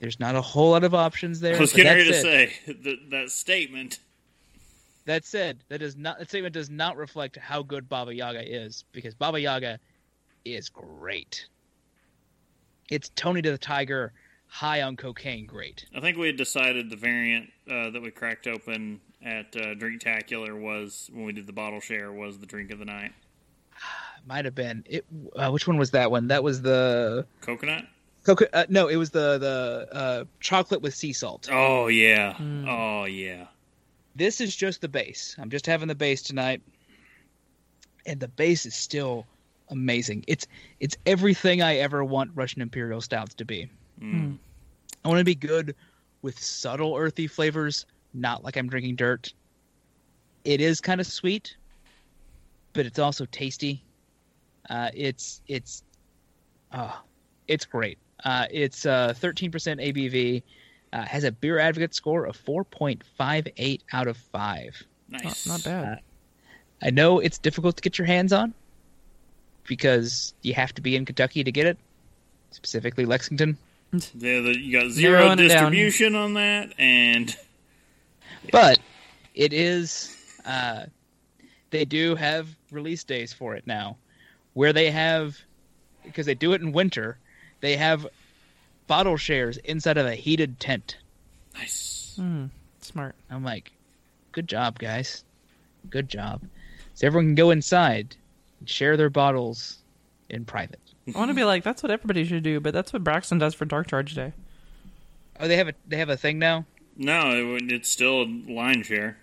[0.00, 1.56] There's not a whole lot of options there.
[1.56, 2.22] I was but getting ready to it.
[2.22, 2.52] say
[2.84, 3.98] that, that statement.
[5.06, 8.84] That said, that does not that statement does not reflect how good Baba Yaga is
[8.92, 9.80] because Baba Yaga
[10.44, 11.46] is great.
[12.90, 14.12] It's Tony to the Tiger,
[14.48, 15.86] high on cocaine, great.
[15.94, 20.58] I think we had decided the variant uh, that we cracked open at uh, Drinktacular
[20.58, 23.12] was when we did the bottle share was the drink of the night.
[24.26, 25.04] Might have been it.
[25.36, 26.28] Uh, which one was that one?
[26.28, 27.84] That was the Coconut.
[28.24, 28.48] coca.
[28.56, 31.48] Uh, no, it was the the uh, chocolate with sea salt.
[31.50, 32.36] Oh yeah.
[32.68, 33.46] Oh yeah.
[34.16, 35.36] This is just the base.
[35.38, 36.60] I'm just having the base tonight,
[38.04, 39.26] and the base is still
[39.68, 40.24] amazing.
[40.26, 40.46] It's
[40.80, 43.70] it's everything I ever want Russian Imperial stouts to be.
[44.00, 44.38] Mm.
[45.04, 45.74] I want to be good
[46.22, 49.32] with subtle earthy flavors, not like I'm drinking dirt.
[50.44, 51.56] It is kind of sweet,
[52.72, 53.82] but it's also tasty.
[54.68, 55.82] Uh, it's it's
[56.72, 56.92] uh,
[57.46, 57.98] it's great.
[58.24, 60.42] Uh, it's uh, 13% ABV.
[60.90, 64.82] Uh, has a beer advocate score of 4.58 out of 5.
[65.10, 65.46] Nice.
[65.46, 66.00] Not bad.
[66.82, 68.54] I know it's difficult to get your hands on
[69.64, 71.76] because you have to be in Kentucky to get it,
[72.52, 73.58] specifically Lexington.
[73.92, 75.72] Yeah, the, you got zero and a down.
[75.72, 77.34] distribution on that, and
[78.52, 78.78] But
[79.34, 80.14] it is.
[80.44, 80.86] Uh,
[81.70, 83.96] they do have release days for it now,
[84.54, 85.36] where they have
[86.04, 87.18] because they do it in winter.
[87.60, 88.06] They have
[88.86, 90.96] bottle shares inside of a heated tent.
[91.54, 92.16] nice.
[92.18, 92.50] Mm,
[92.80, 93.14] smart.
[93.30, 93.72] I'm like,
[94.32, 95.24] good job, guys.
[95.90, 96.42] Good job.
[96.94, 98.16] So everyone can go inside
[98.60, 99.78] and share their bottles
[100.30, 100.80] in private.
[101.14, 103.54] I want to be like that's what everybody should do, but that's what Braxton does
[103.54, 104.32] for Dark Charge Day.
[105.40, 106.66] Oh, they have a they have a thing now.
[106.96, 109.18] No, it, it's still a line share.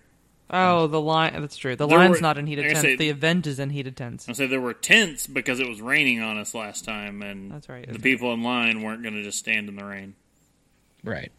[0.48, 1.32] Oh, the line.
[1.40, 1.74] That's true.
[1.76, 2.88] The There line's were- not in heated like tents.
[2.88, 4.28] said- the event is in heated tents.
[4.28, 7.68] I say there were tents because it was raining on us last time, and That's
[7.68, 10.14] right, the isn't people in line weren't going to just stand in the rain.
[11.02, 11.32] Right.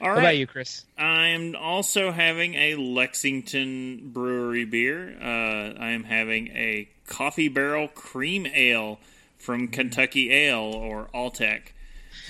[0.00, 0.18] All What right.
[0.22, 0.84] about you, Chris?
[0.98, 5.14] I'm also having a Lexington Brewery beer.
[5.20, 8.98] Uh, I am having a Coffee Barrel Cream Ale
[9.36, 11.60] from Kentucky Ale or Alltech.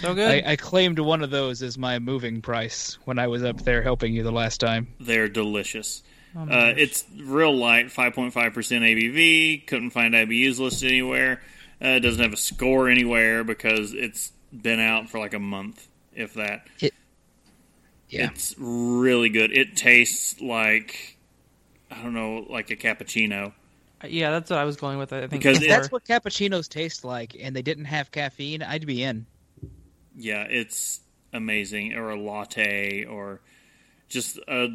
[0.00, 0.44] So good.
[0.44, 3.82] I, I claimed one of those as my moving price when I was up there
[3.82, 4.88] helping you the last time.
[4.98, 6.02] They're delicious.
[6.34, 9.66] Oh uh, it's real light, 5.5% ABV.
[9.66, 11.42] Couldn't find IBUs listed anywhere.
[11.82, 15.88] Uh, it doesn't have a score anywhere because it's been out for like a month,
[16.14, 16.66] if that.
[16.78, 18.30] Yeah.
[18.30, 19.52] It's really good.
[19.52, 21.16] It tastes like,
[21.90, 23.52] I don't know, like a cappuccino.
[24.08, 25.12] Yeah, that's what I was going with.
[25.12, 28.62] I think Because If it- that's what cappuccinos taste like and they didn't have caffeine,
[28.62, 29.26] I'd be in.
[30.16, 31.00] Yeah, it's
[31.32, 31.94] amazing.
[31.94, 33.40] Or a latte, or
[34.08, 34.68] just a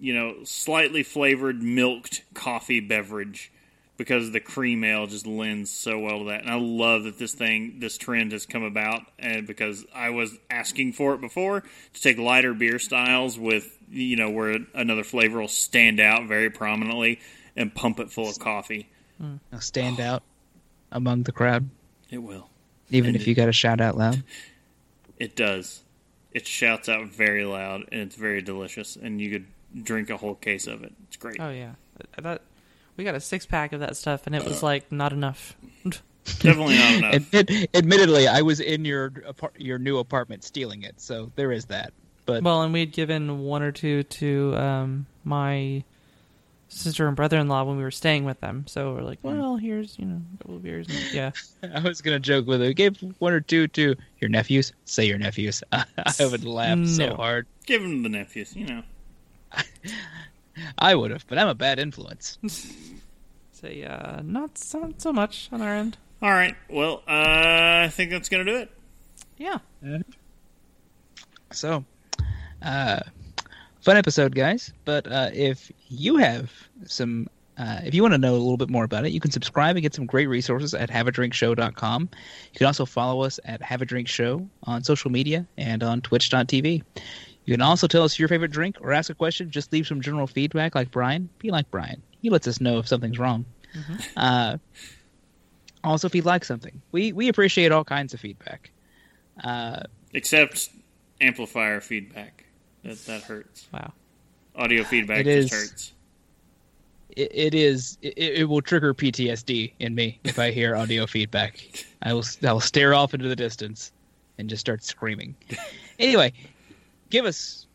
[0.00, 3.52] you know slightly flavored milked coffee beverage,
[3.98, 6.40] because the cream ale just lends so well to that.
[6.42, 10.36] And I love that this thing, this trend has come about, and because I was
[10.50, 11.60] asking for it before
[11.94, 16.48] to take lighter beer styles with you know where another flavor will stand out very
[16.50, 17.20] prominently
[17.56, 18.88] and pump it full of coffee.
[19.52, 20.22] I'll stand out
[20.90, 21.68] among the crowd,
[22.10, 22.48] It will.
[22.90, 24.22] even And if it- you got to shout out loud.
[25.18, 25.82] It does.
[26.32, 28.96] It shouts out very loud, and it's very delicious.
[28.96, 30.92] And you could drink a whole case of it.
[31.06, 31.36] It's great.
[31.38, 31.72] Oh yeah,
[32.20, 32.42] that
[32.96, 35.54] we got a six pack of that stuff, and it was like not enough.
[36.40, 37.14] Definitely not enough.
[37.34, 39.12] Admit, admittedly, I was in your
[39.58, 41.92] your new apartment stealing it, so there is that.
[42.26, 45.84] But Well, and we had given one or two to um, my
[46.72, 48.64] sister and brother-in-law when we were staying with them.
[48.66, 50.86] So we're like, well, here's you know a couple of beers.
[50.88, 51.30] And, yeah,
[51.74, 52.74] I was gonna joke with it.
[52.74, 54.72] Give one or two to your nephews.
[54.84, 55.62] Say your nephews.
[55.72, 55.84] I
[56.20, 57.46] would laugh so hard.
[57.66, 58.82] Give them the nephews, you know.
[60.78, 62.38] I would have, but I'm a bad influence.
[63.52, 65.96] so yeah, not so, not so much on our end.
[66.20, 66.54] All right.
[66.68, 68.70] Well, uh, I think that's going to do it.
[69.38, 69.58] Yeah,
[71.50, 71.84] So,
[72.62, 73.00] uh,
[73.82, 74.72] fun episode, guys.
[74.84, 76.50] But uh, if you have
[76.86, 77.28] some,
[77.58, 79.76] uh, if you want to know a little bit more about it, you can subscribe
[79.76, 82.02] and get some great resources at haveadrinkshow.com.
[82.52, 86.00] You can also follow us at Have a Drink Show on social media and on
[86.00, 86.82] twitch.tv.
[87.44, 89.50] You can also tell us your favorite drink or ask a question.
[89.50, 91.28] Just leave some general feedback like Brian.
[91.38, 92.00] Be like Brian.
[92.20, 93.44] He lets us know if something's wrong.
[94.16, 94.58] Uh,
[95.82, 98.70] also, if you like something, we, we appreciate all kinds of feedback.
[99.42, 99.82] Uh,
[100.12, 100.68] Except
[101.20, 102.41] amplifier feedback.
[102.84, 103.66] That, that hurts.
[103.72, 103.92] wow.
[104.56, 105.92] Audio feedback It just is- hurts.
[107.16, 111.58] it, it is it, it will trigger PTSD in me if I hear audio feedback.
[112.02, 113.92] I will I will stare off into the distance
[114.38, 115.34] and just start screaming.
[115.98, 116.32] Anyway,
[117.10, 117.66] give us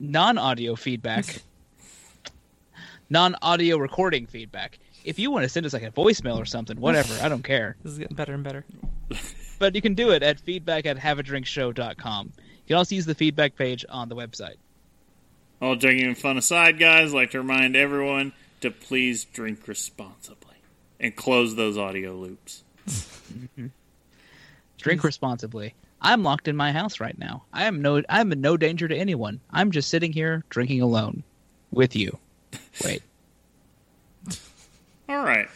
[0.00, 1.42] non-audio feedback,
[3.10, 4.78] non-audio recording feedback.
[5.04, 7.76] If you want to send us like a voicemail or something, whatever, I don't care.
[7.82, 8.64] This is getting better and better.
[9.58, 12.32] But you can do it at feedback at haveadrinkshow.com.
[12.64, 14.56] You can also use the feedback page on the website.
[15.60, 20.56] All joking and fun aside, guys, I'd like to remind everyone to please drink responsibly
[20.98, 22.64] and close those audio loops.
[24.78, 25.74] Drink responsibly.
[26.00, 27.44] I'm locked in my house right now.
[27.52, 29.40] I am no I'm in no danger to anyone.
[29.50, 31.22] I'm just sitting here drinking alone
[31.70, 32.18] with you.
[32.84, 33.02] Wait.
[35.08, 35.48] All right.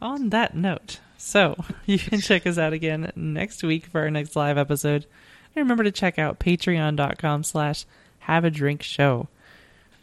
[0.00, 1.56] On that note, so
[1.86, 5.06] you can check us out again next week for our next live episode.
[5.54, 7.84] And remember to check out patreon.com slash
[8.20, 9.28] have a drink show.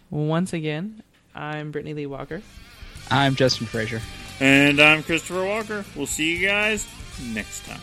[0.10, 1.04] Once again,
[1.34, 2.42] I'm Brittany Lee Walker.
[3.10, 4.02] I'm Justin Frazier.
[4.40, 5.86] And I'm Christopher Walker.
[5.96, 6.88] We'll see you guys
[7.34, 7.80] next time.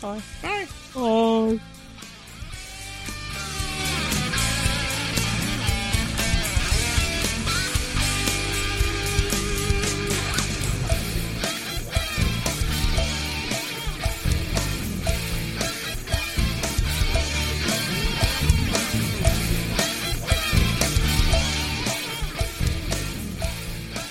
[0.00, 0.22] Bye.
[0.42, 0.66] Bye.
[0.94, 1.58] Oh.